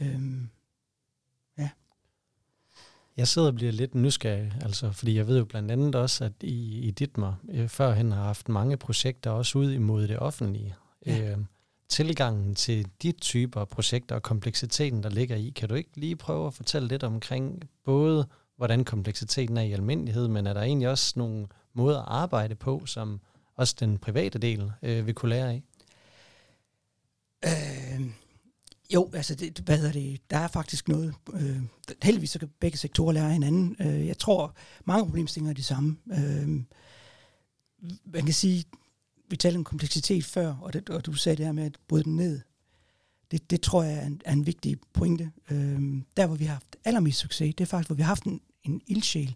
[0.00, 0.06] Ja.
[0.06, 0.48] Øhm,
[1.58, 1.70] ja.
[3.16, 6.32] Jeg sidder og bliver lidt nysgerrig, altså, fordi jeg ved jo blandt andet også, at
[6.40, 10.74] I, i Ditmer øh, førhen har haft mange projekter også ud imod det offentlige.
[11.06, 11.32] Ja.
[11.32, 11.38] Øh,
[11.94, 16.46] tilgangen til de typer projekter og kompleksiteten, der ligger i, kan du ikke lige prøve
[16.46, 18.26] at fortælle lidt omkring både,
[18.56, 22.86] hvordan kompleksiteten er i almindelighed, men er der egentlig også nogle måder at arbejde på,
[22.86, 23.20] som
[23.56, 25.62] også den private del øh, vil kunne lære af?
[27.44, 28.06] Øh,
[28.94, 31.14] jo, altså, det, hvad hedder det, der er faktisk noget.
[31.34, 31.60] Øh,
[32.02, 33.76] heldigvis så kan begge sektorer lære hinanden.
[33.80, 35.96] Øh, jeg tror, mange problemstillinger er de samme.
[36.12, 36.48] Øh,
[38.04, 38.64] man kan sige,
[39.34, 42.04] vi talte om kompleksitet før, og, det, og du sagde det her med at bryde
[42.04, 42.40] den ned.
[43.30, 45.32] Det, det tror jeg er en, er en vigtig pointe.
[45.50, 48.24] Øhm, der, hvor vi har haft allermest succes, det er faktisk, hvor vi har haft
[48.24, 49.34] en, en ildsjæl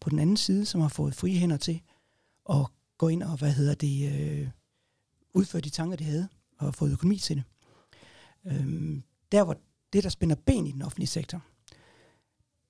[0.00, 1.80] på den anden side, som har fået frie hænder til
[2.50, 2.66] at
[2.98, 4.48] gå ind og, hvad hedder det, øh,
[5.34, 6.28] udføre de tanker, de havde,
[6.58, 7.44] og fået økonomi til det.
[8.46, 9.56] Øhm, der, hvor
[9.92, 11.42] det, der spænder ben i den offentlige sektor,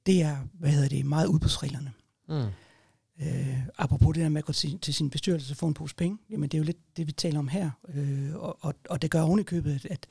[0.07, 1.93] det er, hvad hedder det, meget udbudsreglerne.
[2.29, 2.51] Mm.
[3.21, 5.95] Øh, apropos det der med at gå til, til sin bestyrelse og få en pose
[5.95, 7.71] penge, jamen det er jo lidt det, vi taler om her.
[7.89, 10.07] Øh, og, og, og det gør oven i købet, at, at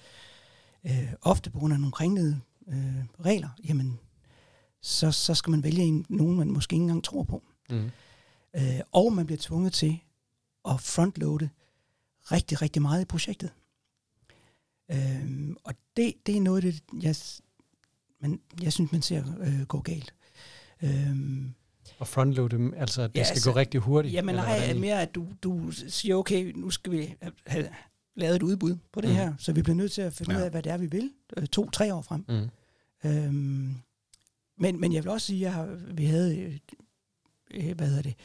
[0.85, 3.99] øh, ofte på grund af nogle kringlede øh, regler, jamen
[4.81, 7.43] så, så skal man vælge en, nogen, man måske ikke engang tror på.
[7.69, 7.89] Mm.
[8.55, 9.99] Øh, og man bliver tvunget til
[10.65, 11.49] at frontloade
[12.31, 13.49] rigtig, rigtig meget i projektet.
[14.91, 17.15] Øh, og det, det er noget, det, jeg,
[18.21, 20.13] man, jeg synes, man ser øh, gå galt.
[20.83, 21.15] Øh,
[21.97, 24.13] og frontload dem, altså at det ja, skal altså, gå rigtig hurtigt?
[24.13, 27.15] Jamen nej, er mere at du, du siger, okay, nu skal vi
[27.47, 27.69] have
[28.15, 29.15] lavet et udbud på det mm.
[29.15, 30.39] her, så vi bliver nødt til at finde ja.
[30.39, 32.25] ud af, hvad det er, vi vil, øh, to-tre år frem.
[32.29, 32.49] Mm.
[33.09, 33.75] Øhm,
[34.57, 36.59] men, men jeg vil også sige, at vi havde,
[37.51, 38.15] øh, hvad hedder det,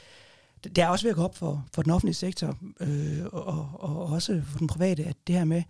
[0.64, 4.07] det er også ved at gå op for, for den offentlige sektor, øh, og, og
[4.07, 5.62] også for den private, at det her med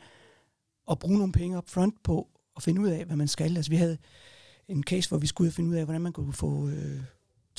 [0.90, 3.56] at bruge nogle penge op front på at finde ud af, hvad man skal.
[3.56, 3.98] Altså vi havde
[4.68, 7.00] en case, hvor vi skulle finde ud af, hvordan man kunne få øh,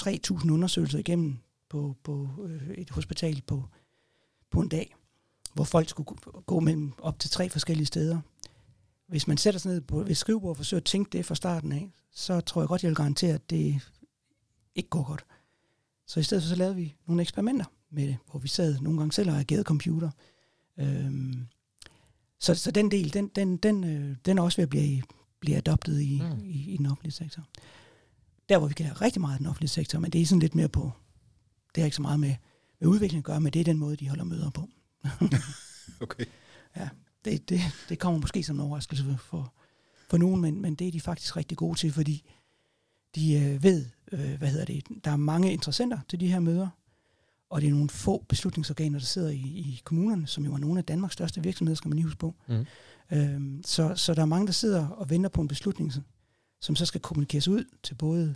[0.02, 1.38] 3.000 undersøgelser igennem
[1.70, 3.64] på, på øh, et hospital på,
[4.50, 4.96] på en dag,
[5.54, 6.08] hvor folk skulle
[6.46, 8.20] gå mellem op til tre forskellige steder.
[9.08, 11.72] Hvis man sætter sig ned på et skrivebord og forsøger at tænke det fra starten
[11.72, 13.82] af, så tror jeg godt, jeg vil garantere, at det
[14.76, 15.26] ikke går godt.
[16.08, 19.00] Så i stedet for så lavede vi nogle eksperimenter med det, hvor vi sad nogle
[19.00, 20.10] gange selv og agerede computer.
[20.78, 21.48] Øhm,
[22.40, 25.04] så, så den del, den, den, den, øh, den er også ved at blive,
[25.40, 26.46] blive adoptet i, mm.
[26.46, 27.44] i, i den offentlige sektor
[28.50, 30.40] der, hvor vi kan have rigtig meget i den offentlige sektor, men det er sådan
[30.40, 30.92] lidt mere på,
[31.76, 32.36] det har ikke så meget med,
[32.80, 34.70] med udvikling at gøre, men det er den måde, de holder møder på.
[36.02, 36.26] okay.
[36.76, 36.90] Ja,
[37.26, 39.54] det, det, det kommer måske som en overraskelse for,
[40.10, 42.30] for nogen, men, men det er de faktisk rigtig gode til, fordi
[43.16, 46.68] de øh, ved, øh, hvad hedder det, der er mange interessenter til de her møder,
[47.50, 50.80] og det er nogle få beslutningsorganer, der sidder i, i kommunerne, som jo er nogle
[50.80, 52.36] af Danmarks største virksomheder, skal man lige huske på.
[52.48, 52.66] Mm.
[53.12, 55.94] Øhm, så, så der er mange, der sidder og venter på en beslutning,
[56.64, 58.36] som så skal kommunikeres ud til både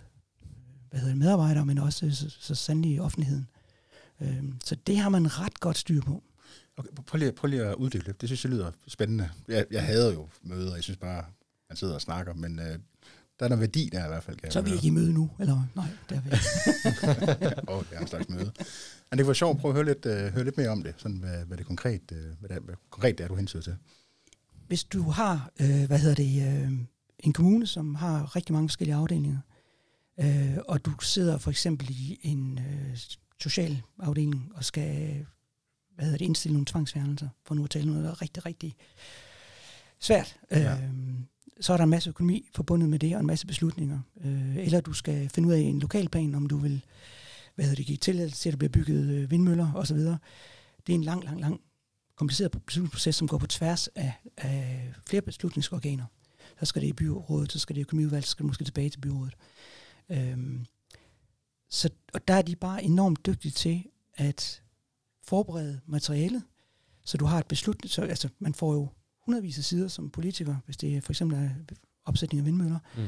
[0.90, 3.48] hvad hedder det, medarbejdere, men også så, så sandelig offentligheden.
[4.20, 6.22] Øhm, så det har man ret godt styr på.
[6.76, 8.20] Okay, prøv lige, prøv lige at uddybe det.
[8.20, 9.30] Det synes jeg lyder spændende.
[9.48, 11.24] Jeg, jeg hader jo møder, jeg synes bare,
[11.70, 12.78] man sidder og snakker, men øh,
[13.38, 14.36] der er noget værdi der i hvert fald.
[14.36, 16.30] Kan så er vi ikke i møde nu, eller nej, der er vi
[17.72, 18.52] Åh, oh, det er en slags møde.
[19.10, 20.94] Men det var sjovt at prøve at høre lidt, uh, høre lidt mere om det,
[20.96, 23.76] sådan hvad, hvad det konkret, uh, hvad, det, hvad konkret det er, du hensyder til.
[24.66, 26.72] Hvis du har, øh, hvad hedder det, øh,
[27.18, 29.38] en kommune, som har rigtig mange forskellige afdelinger,
[30.20, 32.98] øh, og du sidder for eksempel i en øh,
[33.40, 35.26] social afdeling og skal
[35.94, 38.76] hvad hedder det, indstille nogle tvangsfjernelser, for nu at tale noget, der er rigtig, rigtig
[40.00, 40.40] svært.
[40.50, 40.72] Ja.
[40.72, 40.90] Øh,
[41.60, 44.00] så er der en masse økonomi forbundet med det, og en masse beslutninger.
[44.24, 46.84] Øh, eller du skal finde ud af en lokalplan, om du vil
[47.54, 49.96] hvad hedder det, give tilladelse til, at der bliver bygget øh, vindmøller osv.
[49.96, 50.18] Det
[50.88, 51.60] er en lang, lang, lang
[52.16, 56.04] kompliceret beslutningsproces, som går på tværs af, af flere beslutningsorganer
[56.60, 58.90] så skal det i byrådet, så skal det i økonomiudvalget, så skal det måske tilbage
[58.90, 59.34] til byrådet.
[60.08, 60.66] Øhm,
[61.70, 63.84] så, og der er de bare enormt dygtige til
[64.14, 64.62] at
[65.22, 66.42] forberede materialet,
[67.04, 68.88] så du har et beslutning, så altså, man får jo
[69.24, 71.50] hundredvis af sider som politiker, hvis det for eksempel er
[72.04, 73.06] opsætning af vindmøller, Mm.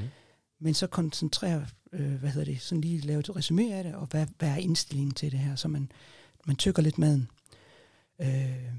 [0.58, 4.06] men så koncentrere, øh, hvad hedder det, sådan lige lave et resumé af det, og
[4.06, 5.92] hvad, hvad er indstillingen til det her, så man,
[6.46, 7.28] man tykker lidt maden.
[8.20, 8.72] Øh,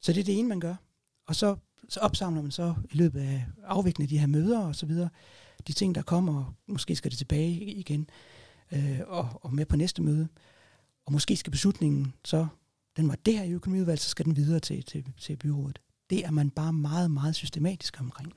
[0.00, 0.74] så det er det ene, man gør.
[1.26, 1.56] Og så,
[1.88, 5.08] så opsamler man så i løbet af afviklingen af de her møder og så videre,
[5.66, 8.10] de ting, der kommer, og måske skal det tilbage igen,
[8.72, 10.28] øh, og, og med på næste møde.
[11.06, 12.46] Og måske skal beslutningen så,
[12.96, 15.80] den var det her i økonomiudvalget, så skal den videre til, til, til byrådet.
[16.10, 18.32] Det er man bare meget, meget systematisk omkring.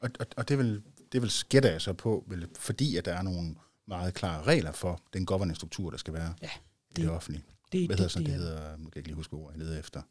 [0.00, 0.82] Og, og, og det vil
[1.12, 3.54] det vil skætte jeg så på, vel, fordi at der er nogle
[3.88, 6.50] meget klare regler for den governance-struktur, der skal være Ja, i
[6.88, 7.44] det, det- det offentlige.
[7.72, 9.58] Det, Hvad hedder sådan, det, er- hedder, nu kan jeg ikke lige huske ord, jeg
[9.58, 10.02] leder efter.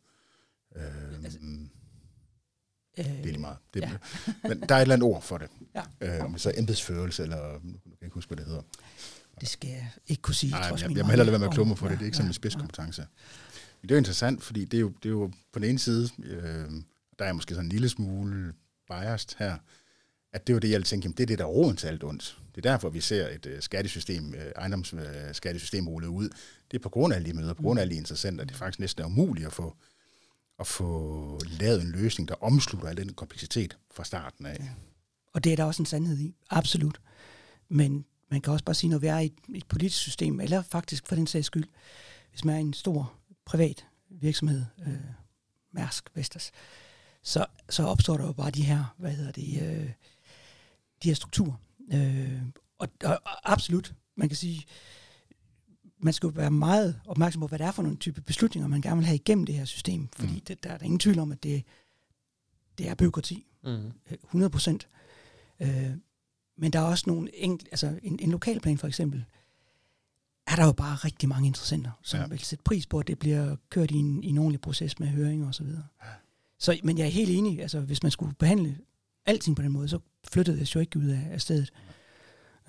[0.75, 1.39] Øhm, Altså,
[2.97, 3.57] det er lige meget.
[3.73, 3.89] Det, ja.
[4.27, 4.33] ja.
[4.49, 5.47] Men der er et eller andet ord for det.
[6.01, 6.17] Ja.
[6.17, 8.61] Øh, om det så er embedsførelse, eller nu kan jeg ikke huske, hvad det hedder.
[9.41, 10.51] Det skal jeg ikke kunne sige.
[10.51, 11.91] Nej, trods jeg, min jeg må hellere lade være med at klumme på det.
[11.91, 13.01] ja, Det er ikke ja, sådan en spidskompetence.
[13.81, 15.79] Men det er jo interessant, fordi det er jo, det er jo på den ene
[15.79, 16.71] side, øh,
[17.19, 18.53] der er måske sådan en lille smule
[18.87, 19.57] biased her,
[20.33, 21.87] at det er jo det, jeg tænker, jamen, det er det, der er roden til
[21.87, 22.37] alt ondt.
[22.55, 26.29] Det er derfor, vi ser et øh, skattesystem, øh, ejendomsskattesystem rullet ud.
[26.71, 28.53] Det er på grund af alle de møder, på grund af alle de interessenter, det
[28.53, 29.75] er faktisk næsten umuligt at få,
[30.61, 34.57] at få lavet en løsning, der omslutter al den kompleksitet fra starten af.
[34.59, 34.69] Ja.
[35.33, 37.01] Og det er der også en sandhed i, absolut.
[37.69, 40.61] Men man kan også bare sige, når vi er i et, et politisk system, eller
[40.61, 41.67] faktisk for den sags skyld,
[42.29, 43.13] hvis man er en stor
[43.45, 44.93] privat virksomhed, øh,
[45.71, 46.51] Mærsk, Vestas,
[47.23, 49.89] så, så opstår der jo bare de her, hvad hedder det, øh,
[51.03, 51.53] de her strukturer.
[51.93, 52.41] Øh,
[52.77, 54.65] og, og, og absolut, man kan sige,
[56.03, 58.81] man skal jo være meget opmærksom på, hvad det er for nogle type beslutninger, man
[58.81, 60.07] gerne vil have igennem det her system.
[60.15, 60.41] Fordi Mm.
[60.41, 61.63] det, der er der ingen tvivl om, at det,
[62.77, 63.47] det er byråkrati.
[63.63, 63.91] Mm.
[64.23, 64.87] 100 procent.
[65.59, 65.91] Øh,
[66.57, 69.25] men der er også nogle enkelt, altså en, en lokalplan for eksempel,
[70.47, 72.21] er der jo bare rigtig mange interessenter, som ja.
[72.23, 72.27] Ja.
[72.29, 75.07] vil sætte pris på, at det bliver kørt i en, i en ordentlig proces med
[75.07, 75.83] høringer og så videre.
[76.59, 78.77] Så, men jeg er helt enig, altså hvis man skulle behandle
[79.25, 79.99] alting på den måde, så
[80.31, 81.71] flyttede jeg jo ikke ud af, af stedet.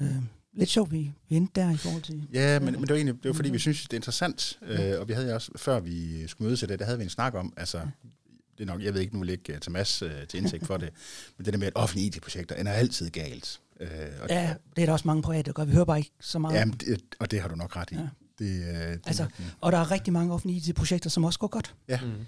[0.01, 0.17] Øh,
[0.55, 2.29] lidt sjovt, vi, endte der i forhold til...
[2.33, 4.59] Ja, men, men det var egentlig det var, fordi, vi synes, det er interessant.
[4.63, 7.05] Øh, og vi havde jo også, før vi skulle mødes til det, der havde vi
[7.05, 7.79] en snak om, altså,
[8.59, 10.67] det er nok, jeg ved ikke, nu vil jeg ikke uh, tage uh, til indsigt
[10.67, 10.91] for det,
[11.37, 13.61] men det der med, at offentlige IT-projekter ender altid galt.
[13.81, 13.89] Øh,
[14.21, 15.65] og, Ja, det er der også mange private, der gør.
[15.65, 16.55] Vi hører bare ikke så meget.
[16.55, 17.95] Jamen, det, og det har du nok ret i.
[17.95, 18.01] Ja.
[18.39, 21.49] Det, uh, det, Altså, nok- Og der er rigtig mange offentlige IT-projekter, som også går
[21.49, 21.75] godt.
[21.89, 22.27] Mm.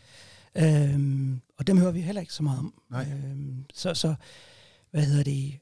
[0.56, 2.74] Øhm, og dem hører vi heller ikke så meget om.
[2.90, 3.06] Nej.
[3.24, 4.14] Øhm, så, så,
[4.90, 5.54] hvad hedder det?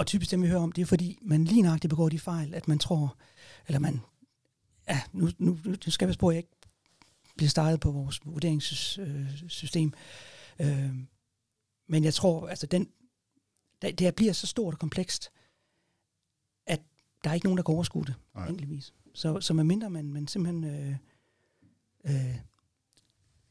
[0.00, 2.54] Og typisk dem, vi hører om, det er fordi, man lige nøjagtigt begår de fejl,
[2.54, 3.16] at man tror,
[3.66, 4.00] eller man,
[4.88, 6.56] ja, nu, nu, nu skal jeg på, at jeg ikke
[7.36, 9.92] bliver startet på vores vurderingssystem.
[10.58, 11.06] Øhm,
[11.88, 12.88] men jeg tror, altså den,
[13.82, 15.30] det, her bliver så stort og komplekst,
[16.66, 16.80] at
[17.24, 18.48] der er ikke nogen, der kan overskue det, Nej.
[18.48, 18.94] enkeltvis.
[19.14, 20.96] Så, så medmindre man, man simpelthen øh,
[22.04, 22.36] øh,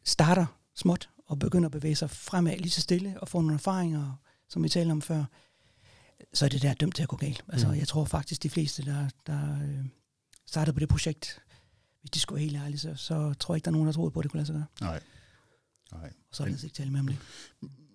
[0.03, 0.45] starter
[0.75, 4.13] småt og begynder at bevæge sig fremad lige så stille og får nogle erfaringer,
[4.47, 5.25] som vi talte om før,
[6.33, 7.43] så er det der dømt til at gå galt.
[7.47, 7.73] Altså, Mm.
[7.73, 9.85] jeg tror faktisk, de fleste, der, der øh,
[10.45, 11.41] startede på det projekt,
[12.01, 13.93] hvis de skulle være helt ærlige, så, så tror jeg ikke, der er nogen, der
[13.93, 14.65] troede på, at det kunne lade sig gøre.
[14.81, 15.01] Nej.
[15.91, 16.13] Nej.
[16.29, 17.17] Og så er det ikke tale med om det.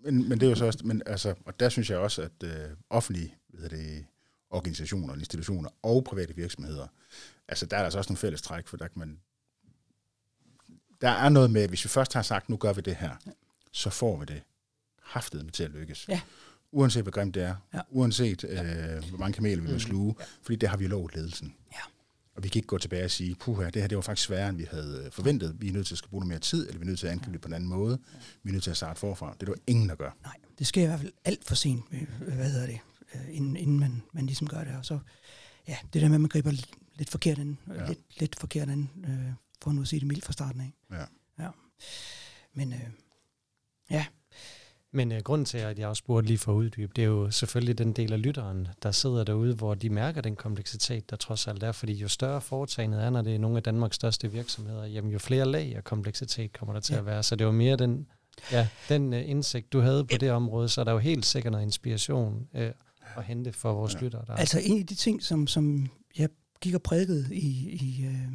[0.04, 2.42] Men, men det er jo så også, men altså, og der synes jeg også, at
[2.44, 4.06] øh, offentlige hvad det,
[4.50, 6.86] organisationer, institutioner og private virksomheder,
[7.48, 9.20] altså der er der altså også nogle fælles træk, for der kan man,
[11.00, 13.16] der er noget med, at hvis vi først har sagt, nu gør vi det her,
[13.72, 14.42] så får vi det
[15.02, 16.08] haftet med til at lykkes.
[16.08, 16.20] Ja.
[16.74, 17.80] Uanset hvor grimt det er, Ja.
[17.90, 18.58] uanset øh,
[19.08, 20.24] hvor mange kameler vi vil sluge, Ja.
[20.42, 21.54] fordi det har vi lovet ledelsen.
[21.72, 21.78] Ja.
[22.36, 24.48] Og vi kan ikke gå tilbage og sige, puha, det her det var faktisk sværere,
[24.48, 25.56] end vi havde øh, forventet.
[25.58, 27.06] Vi er nødt til at skal bruge noget mere tid, eller vi er nødt til
[27.06, 27.98] at angribe det på en anden måde.
[28.42, 29.34] Vi er nødt til at starte forfra.
[29.40, 30.10] Det er der ingen, der gør.
[30.22, 32.78] Nej, det sker i hvert fald alt for sent, øh, hvad hedder det,
[33.14, 34.76] øh, inden, inden man, man ligesom gør det.
[34.76, 34.98] Og så,
[35.68, 36.50] ja, det der med, at man griber
[36.94, 37.74] lidt, forkert an, Ja.
[37.82, 37.88] ja.
[37.88, 40.72] lidt, lidt forkert an, øh, for nu at sige det mildt fra starten af.
[40.90, 41.04] Ja.
[41.44, 41.50] ja.
[42.54, 42.80] Men øh,
[44.94, 47.30] Men uh, grunden til, at jeg også spurgte lige for at uddybe, det er jo
[47.30, 51.46] selvfølgelig den del af lytteren, der sidder derude, hvor de mærker den kompleksitet, der trods
[51.46, 51.72] alt er.
[51.72, 55.18] Fordi jo større foretagendet er, når det er nogle af Danmarks største virksomheder, jamen jo
[55.18, 56.98] flere lag af kompleksitet kommer der til Ja.
[56.98, 57.22] at være.
[57.22, 58.06] Så det var mere den,
[58.52, 61.50] ja, den uh, indsigt, du havde på det område, så er der jo helt sikkert
[61.52, 62.60] noget inspiration uh,
[63.16, 63.98] at hente for vores Ja.
[63.98, 64.04] ja.
[64.04, 64.24] lyttere.
[64.26, 64.34] Der.
[64.34, 65.86] altså en af de ting, som, som
[66.18, 66.28] jeg
[66.60, 68.28] gik og prædikede i, i, øh,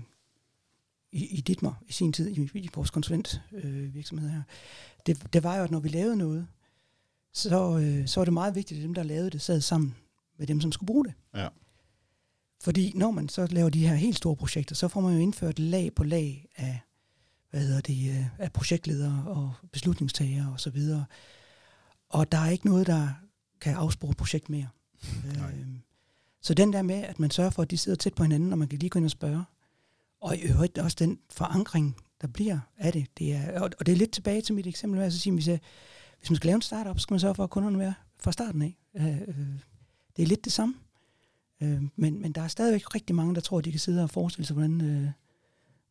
[1.12, 4.44] i, i Ditmer i sin tid, i, i vores konsulentvirksomhed øh, her,
[5.06, 6.48] det, det var jo, at når vi lavede noget,
[7.34, 9.96] så, øh, så var det meget vigtigt, at dem, der lavede det, sad sammen
[10.38, 11.14] med dem, som skulle bruge det.
[11.36, 11.48] Ja.
[12.62, 15.60] Fordi når man så laver de her helt store projekter, så får man jo indført
[15.60, 16.80] lag på lag af,
[17.50, 21.06] hvad hedder det, øh, af projektledere og beslutningstagere og så videre.
[22.10, 23.10] Og der er ikke noget, der
[23.62, 24.68] kan afspore projekt mere.
[25.26, 25.82] Øhm,
[26.42, 28.58] så den der med, at man sørger for, at de sidder tæt på hinanden, og
[28.58, 29.44] man kan lige gå ind og spørge.
[30.22, 33.08] Og i øvrigt også den forankring, der bliver af det.
[33.18, 35.48] det er, og, og det er lidt tilbage til mit eksempel med at sige, hvis
[35.48, 35.60] jeg,
[36.20, 38.32] hvis man skal lave en startup, så skal man sørge for, at kunderne er fra
[38.32, 38.78] starten af.
[38.98, 39.38] Øh, øh,
[40.18, 40.76] det er lidt det samme.
[41.62, 44.10] Øh, men, men der er stadigvæk rigtig mange, der tror, at de kan sidde og
[44.10, 45.10] forestille sig, hvordan, øh,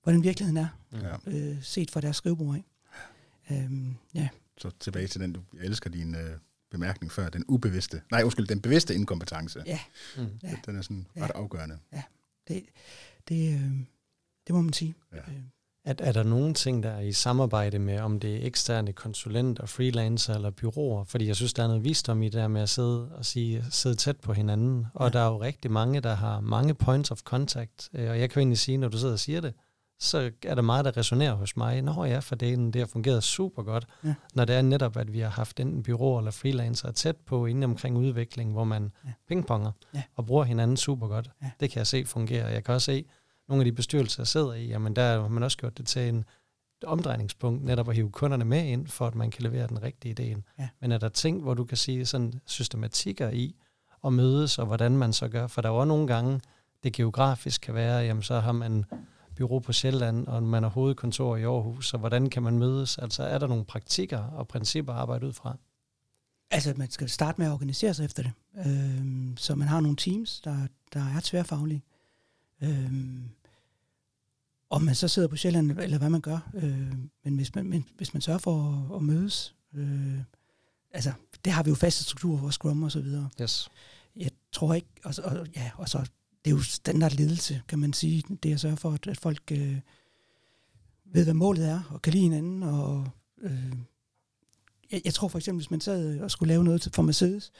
[0.03, 1.17] hvordan virkeligheden er, Ja.
[1.27, 2.65] øh, set fra deres skrivebord af.
[3.51, 3.71] Øh,
[4.15, 4.29] ja.
[4.59, 6.31] Så tilbage til den, du, jeg elsker din øh,
[6.71, 9.63] bemærkning før, den ubevidste, nej undskyld, den bevidste inkompetence.
[9.67, 9.79] Ja.
[10.17, 10.27] Mm.
[10.43, 10.57] Ja.
[10.67, 11.25] Den er sådan Ja.
[11.25, 11.79] ret afgørende.
[12.49, 12.65] Det,
[13.29, 13.73] det, øh,
[14.49, 14.95] det må man sige.
[15.13, 15.19] Ja.
[15.19, 15.23] Øh,
[15.85, 19.67] Er, er der nogle ting, der er i samarbejde med, om det er eksterne konsulenter,
[19.67, 21.05] freelancer eller byråer?
[21.05, 23.65] Fordi jeg synes, der er noget visdom i det der med at sidde og sige,
[23.71, 24.87] sidde tæt på hinanden.
[24.95, 25.19] Og Ja.
[25.19, 27.89] der er jo rigtig mange, der har mange points of contact.
[27.95, 29.55] Øh, Og jeg kan jo egentlig sige, når du sidder og siger det,
[30.01, 31.83] så er der meget, der resonerer hos mig.
[31.83, 34.15] Nå ja, for det, det har fungeret super godt, Ja.
[34.35, 37.65] når det er netop, at vi har haft enten byråer eller freelancer tæt på inden
[37.65, 39.11] omkring udvikling, hvor man Ja.
[39.29, 40.03] pingponger Ja.
[40.17, 41.31] og bruger hinanden super godt.
[41.43, 41.51] Ja.
[41.61, 42.47] Det kan jeg se fungere.
[42.47, 43.05] Jeg kan også se,
[43.49, 46.09] nogle af de bestyrelser, jeg sidder i, jamen der har man også gjort det til
[46.09, 46.25] en
[46.85, 50.45] omdrejningspunkt, netop at hive kunderne med ind, for at man kan levere den rigtige ideen.
[50.59, 50.69] Ja.
[50.81, 53.57] Men er der ting, hvor du kan sige sådan systematikker i
[54.05, 55.47] at mødes, og hvordan man så gør?
[55.47, 56.41] For der er jo også nogle gange,
[56.83, 58.85] det geografisk kan være, jamen så har man
[59.37, 62.99] bureau på Sjælland, og man har hovedkontor i Aarhus, så hvordan kan man mødes?
[62.99, 65.57] Altså er der nogle praktikker og principper at arbejde ud fra?
[66.51, 68.33] Altså, man skal starte med at organisere sig efter det.
[68.67, 71.83] Øhm, så man har nogle teams, der, der er tværfaglige.
[72.63, 73.31] Øhm,
[74.71, 76.51] om man så sidder på Sjælland, eller hvad man gør.
[76.55, 76.93] Øh,
[77.25, 80.19] men, hvis man, men hvis man sørger for at, at mødes, øh,
[80.91, 81.13] altså,
[81.45, 83.29] det har vi jo faste strukturer for Scrum og så videre.
[83.43, 83.69] Yes.
[84.17, 85.99] Jeg tror ikke, og, og, ja, og så,
[86.45, 89.79] det er jo standardledelse, kan man sige, det at sørge for, at, at folk øh,
[91.05, 93.09] ved, hvad målet er, og kan lide hinanden, og
[93.43, 93.73] øh,
[94.93, 97.53] jeg, jeg tror for eksempel, hvis man sad og skulle lave noget for Mercedes,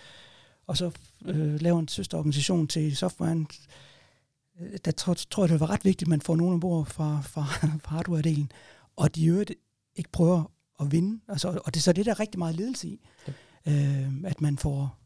[0.67, 0.91] og så
[1.25, 3.88] øh, laver en søsterorganisation til softwaren, øh,
[4.85, 7.45] der tror, tror jeg, det var ret vigtigt, at man får nogen ombord fra, fra,
[7.85, 8.47] fra hardware-delen,
[8.97, 9.53] og de øvrigt
[9.95, 11.21] ikke prøver at vinde.
[11.29, 13.01] Altså, og det er så det, der er rigtig meget ledelse i.
[13.69, 14.99] Øh, at man får,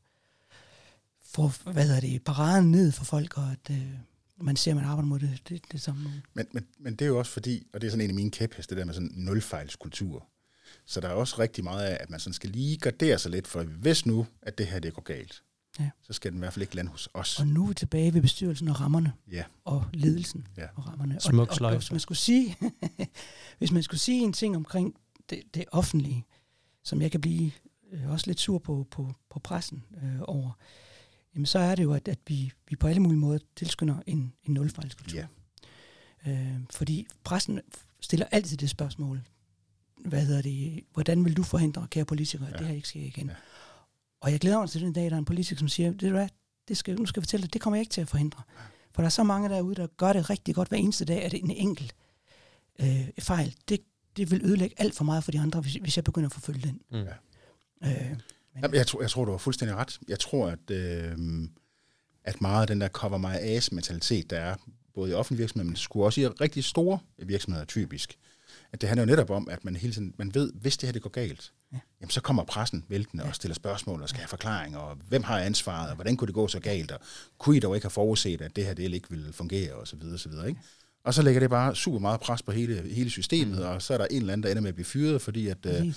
[1.24, 3.92] får hvad hedder det, paraden ned for folk, og at øh,
[4.40, 6.22] man ser, at man arbejder mod det, det, det samme.
[6.34, 8.30] Men, men, men det er jo også fordi, og det er sådan en af mine
[8.30, 10.28] kæpheste, det der med sådan nulfejlskultur.
[10.86, 13.46] Så der er også rigtig meget af, at man sådan skal lige gardere sig lidt,
[13.46, 15.42] for hvis nu, at det her det går galt,
[15.80, 15.90] Ja.
[16.02, 17.40] så skal den i hvert fald ikke lande hos os.
[17.40, 20.66] Og nu er vi tilbage ved bestyrelsen og rammerne, Ja, og ledelsen Ja.
[20.74, 21.20] og rammerne.
[21.20, 22.56] Smuk og, og, og, hvis man skulle sige,
[23.58, 24.94] hvis man skulle sige en ting omkring
[25.30, 26.24] det, det offentlige,
[26.84, 27.50] som jeg kan blive
[27.92, 30.50] øh, også lidt sur på, på, på pressen øh, over,
[31.34, 34.32] jamen så er det jo, at, at vi, vi på alle mulige måder tilskynder en,
[34.44, 35.18] en nulfejlskultur.
[35.18, 35.26] Ja.
[36.32, 37.60] Øh, fordi pressen
[38.00, 39.20] stiller altid det spørgsmål,
[40.04, 42.58] hvad hedder det, hvordan vil du forhindre, kære politikere, at Ja.
[42.58, 43.26] det her ikke sker igen?
[43.26, 43.34] Ja.
[44.22, 46.28] Og jeg glæder mig til den dag, der er en politiker, som siger, det er
[46.68, 48.42] det skal, nu skal jeg fortælle dig, det kommer jeg ikke til at forhindre.
[48.94, 51.34] For der er så mange derude, der gør det rigtig godt hver eneste dag, at
[51.34, 51.94] en enkelt
[52.80, 53.80] øh, fejl, det,
[54.16, 56.60] det vil ødelægge alt for meget for de andre, hvis, hvis jeg begynder at forfølge
[56.62, 56.80] den.
[56.90, 56.98] Mm.
[56.98, 57.08] Øh,
[57.82, 59.98] men, Jamen, jeg, tror, jeg tror, du har fuldstændig ret.
[60.08, 61.18] Jeg tror, at, øh,
[62.24, 64.54] at meget af den der cover my ass mentalitet, der er
[64.94, 68.18] både i offentlige virksomheder, men sgu også i rigtig store virksomheder typisk,
[68.72, 70.92] at det handler jo netop om, at man hele tiden man ved, hvis det her
[70.92, 71.76] det går galt, Ja.
[71.76, 71.80] ja.
[72.00, 73.28] jamen så kommer pressen væltende ja.
[73.28, 76.34] og stiller spørgsmål og skal have forklaringer, og hvem har ansvaret, og hvordan kunne det
[76.34, 77.00] gå så galt, og
[77.38, 79.96] kunne I dog ikke have forudset, at det her det ikke ville fungere, og så
[79.96, 80.60] videre, og så videre, ikke?
[81.04, 83.64] Og så lægger det bare super meget pres på hele, hele systemet, Mm.
[83.64, 85.66] og så er der en eller anden, der ender med at blive fyret, fordi at,
[85.66, 85.94] øh.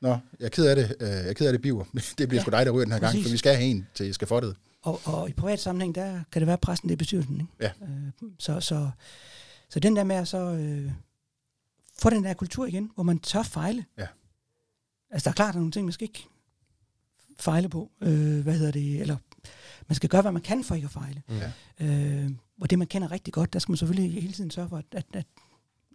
[0.00, 0.96] Nå, jeg er ked af det.
[1.00, 1.84] Øh, Jeg er ked af det, Biver.
[2.18, 3.26] Det bliver Ja, sgu dig, der ryger den her gang, præcis.
[3.26, 4.56] for vi skal have en til skafottet.
[4.82, 7.34] Og, og i privat sammenhæng, der kan det være, at præsten det er bestyrelsen.
[7.34, 7.46] Ikke?
[7.60, 7.70] Ja.
[7.82, 8.90] Øh, så, så,
[9.70, 10.90] så den der med at så, øh,
[11.98, 13.84] få den der kultur igen, hvor man tør fejle.
[13.98, 14.06] Ja.
[15.10, 16.26] Altså, der er klart, der er nogle ting, man skal ikke
[17.38, 17.90] fejle på.
[18.00, 19.00] Øh, hvad hedder det?
[19.00, 19.16] Eller
[19.88, 21.22] man skal gøre, hvad man kan for ikke at fejle.
[21.28, 21.52] Ja.
[21.80, 22.30] Øh,
[22.60, 24.84] og det, man kender rigtig godt, der skal man selvfølgelig hele tiden sørge for, at,
[24.92, 25.26] at, at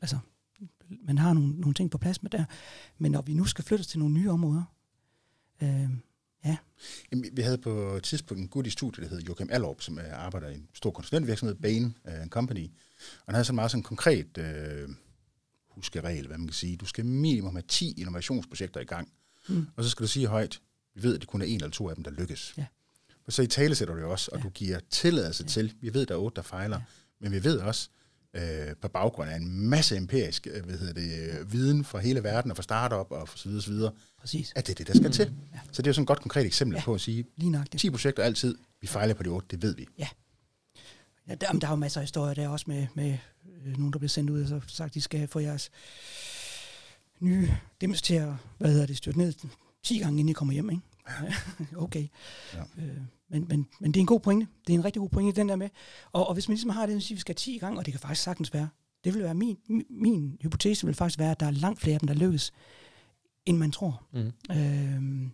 [0.02, 0.18] altså,
[0.90, 2.46] man har nogle, nogle ting på plads med der.
[2.98, 4.64] Men når vi nu skal flytte os til nogle nye områder,
[5.62, 5.90] øh,
[7.12, 10.00] Jamen, vi havde på et tidspunkt en gut i studiet, der hed Joachim Allorp, som
[10.14, 12.66] arbejder i en stor konsulentvirksomhed, Bain uh, Company.
[12.66, 14.90] Og han havde sådan meget sådan konkret øh,
[15.80, 16.78] huskeregel, hvad man kan sige.
[16.78, 19.12] Du skal minimum have 10 innovationsprojekter i gang.
[19.50, 19.68] Mm.
[19.76, 20.60] Og så skal du sige højt,
[20.96, 22.54] vi ved, at det kun er en eller to af dem, der lykkes.
[22.58, 22.66] Ja.
[23.26, 24.44] Og så i tale sætter du det også, og Ja.
[24.44, 25.48] du giver tilladelse Ja.
[25.50, 26.84] til, vi ved, der er otte, der fejler, Ja.
[27.20, 27.90] men vi ved også,
[28.34, 32.24] øh, på baggrund af en masse empirisk øh, hvad hedder det, øh, viden fra hele
[32.24, 34.54] verden, og fra startup og så videre, så videre, præcis.
[34.56, 35.34] at det er det, der skal til.
[35.54, 35.60] Ja.
[35.72, 36.84] Så det er jo sådan et godt konkret eksempel Ja.
[36.84, 37.80] på at sige, Lige nok det.
[37.80, 39.88] 10 projekter altid, vi fejler på de 8, det ved vi.
[39.98, 40.08] Ja,
[41.28, 43.18] der, jamen, der er jo masser af historier der også med, med
[43.66, 45.72] øh, nogen, der bliver sendt ud og så sagt, de skal få jeres
[47.20, 47.50] nye
[47.82, 49.34] dims til at, hvad hedder det, styrte ned
[49.84, 50.84] 10 gange, inden I kommer hjem, ikke?
[51.86, 52.08] okay.
[52.54, 52.62] Ja.
[52.62, 54.48] Øh, men, men, men det er en god pointe.
[54.68, 55.70] Det er en rigtig god pointe, den der med.
[56.12, 58.00] Og, og hvis man ligesom har det, at vi skal 10 gange, og det kan
[58.00, 58.70] faktisk sagtens være,
[59.04, 61.94] det vil være min, min, min hypotese vil faktisk være, at der er langt flere
[61.94, 62.54] af dem, der lykkes,
[63.46, 64.04] end man tror.
[64.14, 64.32] Mm.
[64.56, 65.30] Øh,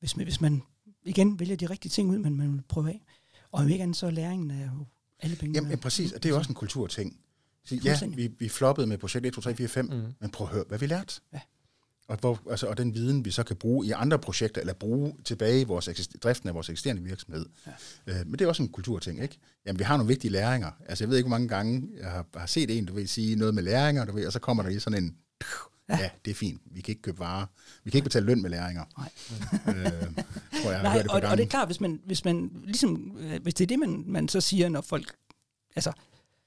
[0.00, 0.62] hvis, man, hvis man
[1.04, 3.02] igen vælger de rigtige ting ud, man, man vil prøve af.
[3.52, 4.86] Og om ikke andet, så er læringen af jo
[5.20, 5.54] alle penge.
[5.54, 7.20] Jamen, ja, præcis, og det er jo også en kulturting.
[7.64, 10.02] Så, ja, vi, vi floppede med projekt 1, 2, 3, 4, 5, Mm.
[10.20, 11.20] men prøv at høre, hvad vi lærte.
[11.32, 11.40] Ja.
[12.08, 15.14] Og, hvor, altså, og den viden, vi så kan bruge i andre projekter, eller bruge
[15.24, 17.46] tilbage i vores eksist- driften af vores eksisterende virksomhed.
[17.66, 17.72] Ja.
[18.20, 19.38] Øh, men det er også en kulturting, ikke?
[19.66, 20.70] Jamen, vi har nogle vigtige læringer.
[20.88, 23.36] Altså, jeg ved ikke, hvor mange gange jeg har, har set en, du vil sige
[23.36, 25.16] noget med læringer, du ved, og så kommer der lige sådan en,
[25.88, 26.10] ja.
[26.24, 27.46] Det er fint, vi kan ikke købe varer.
[27.84, 28.84] Vi kan ikke betale løn med læringer.
[28.98, 29.10] Nej.
[29.76, 29.92] øh,
[30.62, 32.94] tror jeg, Nej, det og, og det er klart, hvis man, hvis man ligesom,
[33.42, 35.14] hvis det er det, man, man så siger, når folk,
[35.76, 35.92] altså,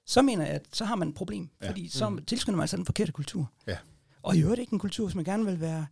[0.06, 1.70] så mener jeg, at så har man et problem, Ja.
[1.70, 2.26] fordi så mm.
[2.26, 3.51] tilskynder man altså den forkerte kultur.
[3.68, 3.78] Ja.
[4.24, 5.86] Og i øvrigt ikke en kultur, hvis man gerne vil være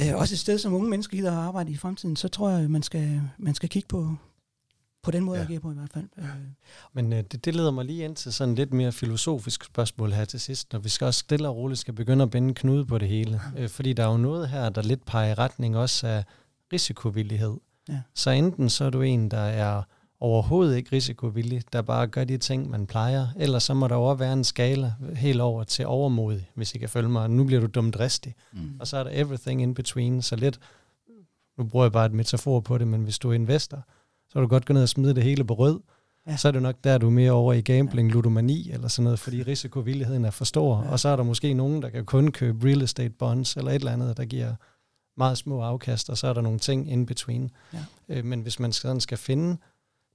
[0.00, 2.70] øh, også et sted, som unge mennesker gider at arbejde i fremtiden, så tror jeg,
[2.70, 4.14] man skal, man skal kigge på,
[5.02, 5.38] på den måde, Ja.
[5.38, 5.42] ja.
[5.42, 6.08] jeg giver på i hvert fald.
[6.18, 6.24] Øh,
[6.92, 10.24] Men øh, det, det leder mig lige ind til sådan lidt mere filosofisk spørgsmål her
[10.24, 12.98] til sidst, når vi skal også stille og roligt skal begynde at binde knude på
[12.98, 13.40] det hele.
[13.56, 16.24] Øh, fordi der er jo noget her, der lidt peger i retning også af
[16.72, 17.54] risikovillighed.
[17.88, 18.00] Ja.
[18.14, 19.82] Så enten så er du en, der er
[20.20, 24.18] overhovedet ikke risikovillig, der bare gør de ting, man plejer, eller så må der også
[24.18, 27.30] være en skala helt over til overmodig, hvis I kan følge mig.
[27.30, 28.34] Nu bliver du dumt dristig.
[28.52, 28.76] Mm.
[28.80, 30.60] Og så er der everything in between, så lidt,
[31.58, 33.76] nu bruger jeg bare et metafor på det, men hvis du er investor,
[34.28, 35.80] så kan du godt gå ned og smide det hele på rød,
[36.26, 36.36] ja.
[36.36, 39.18] så er det nok der, du er mere over i gambling, ludomani eller sådan noget,
[39.18, 40.82] fordi risikovilligheden er for stor.
[40.84, 40.90] Ja.
[40.90, 43.74] Og så er der måske nogen, der kan kun købe real estate bonds eller et
[43.74, 44.54] eller andet, der giver
[45.16, 47.50] meget små afkast, og så er der nogle ting in between.
[47.72, 47.78] Ja.
[48.08, 49.56] Øh, men hvis man sådan skal finde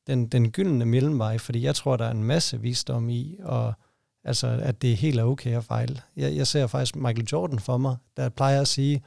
[0.07, 3.73] den, den gyldne mellemvej, fordi jeg tror, der er en masse visdom i, og
[4.23, 6.01] altså, at det er helt okay at fejle.
[6.15, 9.03] Jeg, jeg ser faktisk Michael Jordan for mig, der plejer at sige,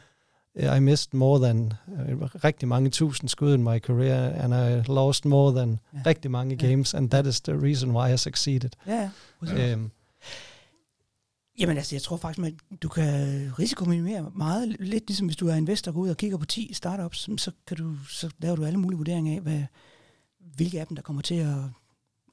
[0.76, 5.24] I missed more than uh, rigtig mange tusind skud in my career, and I lost
[5.24, 5.98] more than Ja.
[6.06, 6.68] rigtig mange Ja.
[6.68, 8.70] games, and that is the reason why I succeeded.
[8.86, 9.10] ja.
[9.46, 9.72] Ja.
[9.72, 9.90] Øhm,
[11.58, 13.04] Jamen altså, jeg tror faktisk, at du kan
[13.58, 14.76] risikominimere meget.
[14.80, 17.50] Lidt ligesom hvis du er investor og går ud og kigger på 10 startups, så,
[17.66, 19.62] kan du, så laver du alle mulige vurderinger af, hvad,
[20.54, 21.58] hvilke af dem, der kommer til at,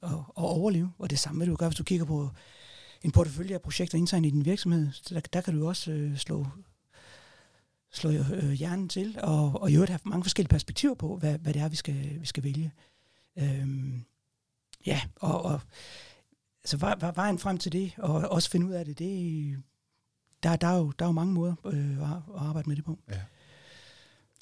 [0.02, 0.92] at, at overleve.
[0.98, 2.30] Og det samme vil du gøre, hvis du kigger på
[3.02, 4.92] en portefølje af projekter internt i din virksomhed.
[4.92, 6.46] Så der, der kan du også øh, slå,
[7.92, 11.54] slå øh, hjernen til, og, og i øvrigt have mange forskellige perspektiver på, hvad, hvad
[11.54, 12.72] det er, vi skal, vi skal vælge.
[13.38, 14.04] Øhm,
[14.86, 15.60] ja, og, og
[16.64, 19.62] altså var, vej- vejen frem til det, og også finde ud af det, det
[20.42, 22.98] der, der, er, jo, der er jo mange måder øh, at, arbejde med det på.
[23.08, 23.20] Ja.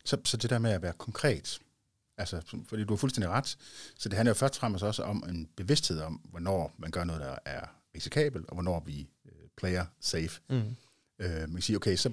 [0.04, 1.60] Så, så det der med at være konkret,
[2.18, 3.56] altså, fordi du har fuldstændig ret,
[3.98, 7.04] så det handler jo først og fremmest også om en bevidsthed om, hvornår man gør
[7.04, 7.60] noget, der er
[7.96, 10.40] risikabelt, og hvornår vi øh, player safe.
[10.50, 10.62] mm.
[11.18, 12.12] Øh, man kan sige, okay, så,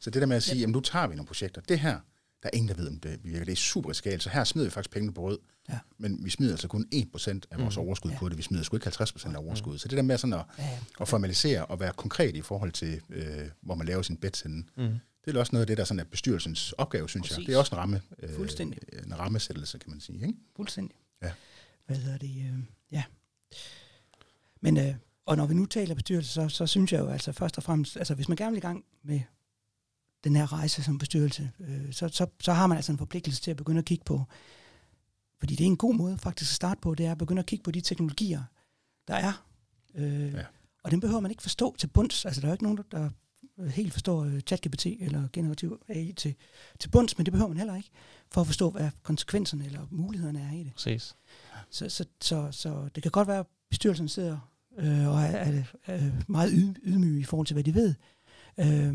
[0.00, 2.00] så det der med at sige, jamen nu tager vi nogle projekter, det her,
[2.42, 4.66] der er ingen, der ved, om det virker, det er super risikabelt, så her smider
[4.66, 5.38] vi faktisk pengene på rød,
[5.68, 5.78] Ja.
[5.98, 7.82] men vi smider altså kun 1% af vores Mm.
[7.82, 8.18] overskud Ja.
[8.18, 9.80] på det, vi smider sgu ikke 50% af overskuddet.
[9.80, 13.00] Så det der med sådan at, Ja, at formalisere og være konkret i forhold til,
[13.10, 14.94] øh, hvor man laver sin bets henne, Mm.
[15.24, 17.38] Det er også noget af det, der sådan er bestyrelsens opgave, synes Præcis.
[17.38, 17.46] jeg.
[17.46, 18.78] Det er også en ramme, øh, Fuldstændig.
[19.06, 20.26] en rammesættelse, kan man sige.
[20.26, 20.38] Ikke?
[20.56, 20.96] fuldstændig.
[21.22, 21.32] Ja.
[21.86, 22.28] Hvad hedder det?
[22.36, 22.58] Øh,
[22.92, 23.04] ja.
[24.60, 24.94] Men, øh,
[25.26, 27.96] og når vi nu taler bestyrelse, så, så synes jeg jo altså først og fremmest,
[27.96, 29.20] altså hvis man gerne vil i gang med
[30.24, 33.50] den her rejse som bestyrelse, øh, så, så, så har man altså en forpligtelse til
[33.50, 34.24] at begynde at kigge på,
[35.38, 37.46] fordi det er en god måde faktisk at starte på, det er at begynde at
[37.46, 38.42] kigge på de teknologier,
[39.08, 39.46] der er.
[39.94, 40.44] Øh, Ja.
[40.82, 42.24] Og dem behøver man ikke forstå til bunds.
[42.24, 43.10] Altså der er jo ikke nogen, der
[43.68, 46.34] helt forstår øh, ChatGPT eller generativ AI til,
[46.78, 47.90] til bunds, men det behøver man heller ikke,
[48.30, 50.72] for at forstå, hvad konsekvenserne eller mulighederne er i det.
[50.72, 51.16] Præcis.
[51.70, 54.38] Så, så, så, så det kan godt være, at bestyrelsen sidder
[54.78, 57.94] øh, og er, er, er meget yd, ydmyge i forhold til, hvad de ved.
[58.58, 58.94] Øh,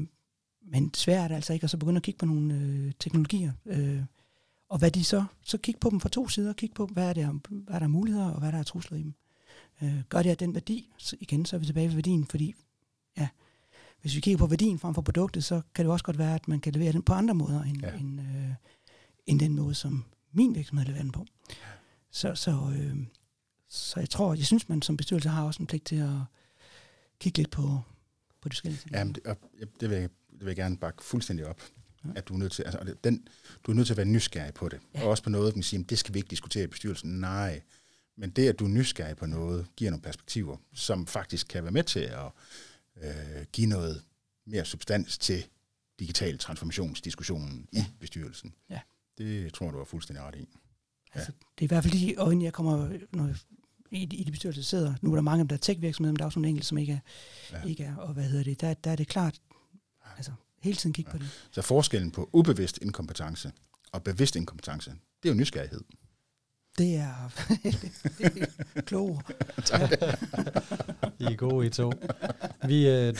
[0.71, 3.51] men svært er det altså ikke at så begynde at kigge på nogle øh, teknologier.
[3.65, 4.01] Øh,
[4.69, 6.53] og hvad de så, så kigge på dem fra to sider.
[6.53, 8.97] Kigge på, hvad er, der, hvad er der muligheder, og hvad er der af trusler
[8.97, 9.13] i dem.
[9.81, 12.55] Øh, gør det af den værdi, så igen, så er vi tilbage ved værdien, fordi
[14.05, 16.47] hvis vi kigger på værdien frem for produktet, så kan det også godt være, at
[16.47, 17.93] man kan levere den på andre måder, end, Ja.
[17.93, 18.49] end, øh,
[19.25, 21.25] end den måde, som min virksomhed leverer den på.
[22.11, 22.97] Så, så, øh,
[23.69, 26.09] så jeg tror, jeg synes, man som bestyrelse har også en pligt til at
[27.19, 27.79] kigge lidt på,
[28.41, 28.91] på de forskellige ting.
[28.95, 29.37] Jamen, det, og
[29.79, 31.61] det, vil jeg, det vil jeg gerne bakke fuldstændig op.
[32.05, 32.09] Ja.
[32.15, 33.27] At du er nødt til, altså, den,
[33.63, 34.79] du er nødt til at være nysgerrig på det.
[34.95, 35.03] Ja.
[35.03, 37.19] Og også på noget, man siger, det skal vi ikke diskutere i bestyrelsen.
[37.19, 37.61] Nej.
[38.17, 41.71] Men det, at du er nysgerrig på noget, giver nogle perspektiver, som faktisk kan være
[41.71, 42.29] med til at
[43.03, 44.03] øh, give noget
[44.45, 45.45] mere substans til
[45.99, 47.79] digital transformationsdiskussionen ja.
[47.79, 48.53] i bestyrelsen.
[48.69, 48.79] Ja.
[49.17, 50.47] Det tror jeg, du har fuldstændig ret i.
[51.13, 53.35] Altså, det er i hvert fald de øjne, jeg kommer, når jeg,
[53.91, 54.95] i, i de bestyrelser sidder.
[55.01, 56.93] Nu er der mange, der er tech-virksomheder, men der er også nogle enkelte, som ikke
[56.93, 56.99] er.
[57.51, 57.57] Ja.
[57.57, 57.63] Ja.
[57.63, 58.61] Ikke er og hvad hedder det?
[58.61, 59.41] Der, der er det klart,
[60.17, 61.17] altså hele tiden kigge ja.
[61.17, 61.47] på det.
[61.51, 63.51] Så forskellen på ubevidst inkompetence
[63.91, 64.89] og bevidst inkompetence,
[65.23, 65.81] det er jo nysgerrighed.
[66.77, 67.31] Det er,
[68.17, 69.21] det er kloge.
[71.19, 71.91] I er gode, I to.
[72.67, 73.11] Vi er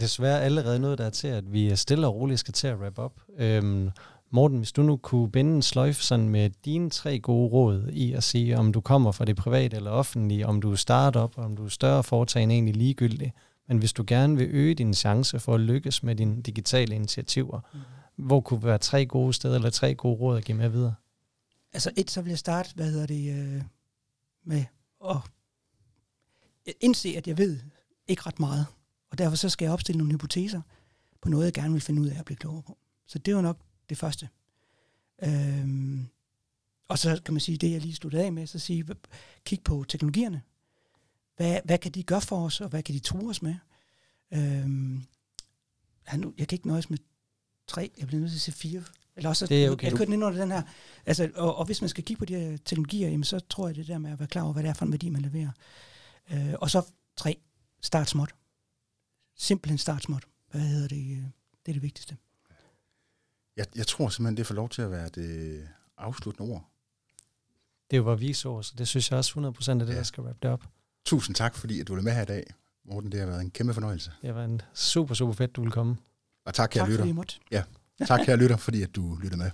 [0.00, 3.20] desværre allerede nået der til, at vi stille og roligt skal til at wrap op.
[3.38, 3.90] Øhm,
[4.30, 8.12] Morten, hvis du nu kunne binde en sløjf sådan med dine tre gode råd i
[8.12, 11.56] at sige, om du kommer fra det private eller offentlige, om du er startup, om
[11.56, 13.32] du er større foretagende, egentlig ligegyldigt.
[13.68, 17.60] Men hvis du gerne vil øge din chance for at lykkes med dine digitale initiativer,
[17.72, 17.80] mm.
[18.16, 20.94] hvor kunne være tre gode steder eller tre gode råd at give med videre?
[21.72, 23.62] Altså et, så vil jeg starte, hvad hedder det, øh,
[24.44, 24.64] med
[25.10, 27.60] at indse, at jeg ved
[28.06, 28.66] ikke ret meget.
[29.10, 30.62] Og derfor så skal jeg opstille nogle hypoteser
[31.20, 32.78] på noget, jeg gerne vil finde ud af at blive klogere på.
[33.06, 33.58] Så det var nok
[33.88, 34.28] det første.
[35.22, 36.08] Øhm,
[36.88, 38.86] og så kan man sige, det jeg lige sluttede af med, så sige,
[39.44, 40.42] kig på teknologierne.
[41.36, 43.54] Hvad, hvad kan de gøre for os, og hvad kan de true os med?
[44.32, 45.04] Øhm,
[46.12, 46.98] jeg kan ikke nøjes med
[47.66, 48.84] tre, jeg bliver nødt til at se fire.
[49.16, 49.86] Eller også, det er okay.
[49.86, 50.62] jeg kørte ind under den her.
[51.06, 53.76] Altså, og, og, hvis man skal kigge på de her teknologier, jamen, så tror jeg
[53.76, 55.50] det der med at være klar over, hvad det er for en værdi, man leverer.
[56.32, 56.82] Øh, og så
[57.16, 57.38] tre,
[57.82, 58.34] start småt.
[59.36, 60.24] Simpelthen start småt.
[60.50, 61.10] Hvad hedder det?
[61.10, 61.22] Øh,
[61.66, 62.16] det er det vigtigste.
[63.56, 66.68] Jeg, jeg tror simpelthen, det får lov til at være det afsluttende ord.
[67.90, 69.94] Det var visord, så det synes jeg også 100% af det, ja.
[69.94, 70.64] der skal wrap det op.
[71.04, 72.54] Tusind tak, fordi at du er med her i dag.
[72.84, 74.12] Morten, det har været en kæmpe fornøjelse.
[74.22, 75.96] Det var en super, super fedt, du ville komme.
[76.44, 77.02] Og tak, kære tak, lytter.
[77.02, 77.34] Fordi I måtte.
[77.50, 77.62] Ja,
[78.06, 79.50] tak, kære lytter, fordi at du lytter med.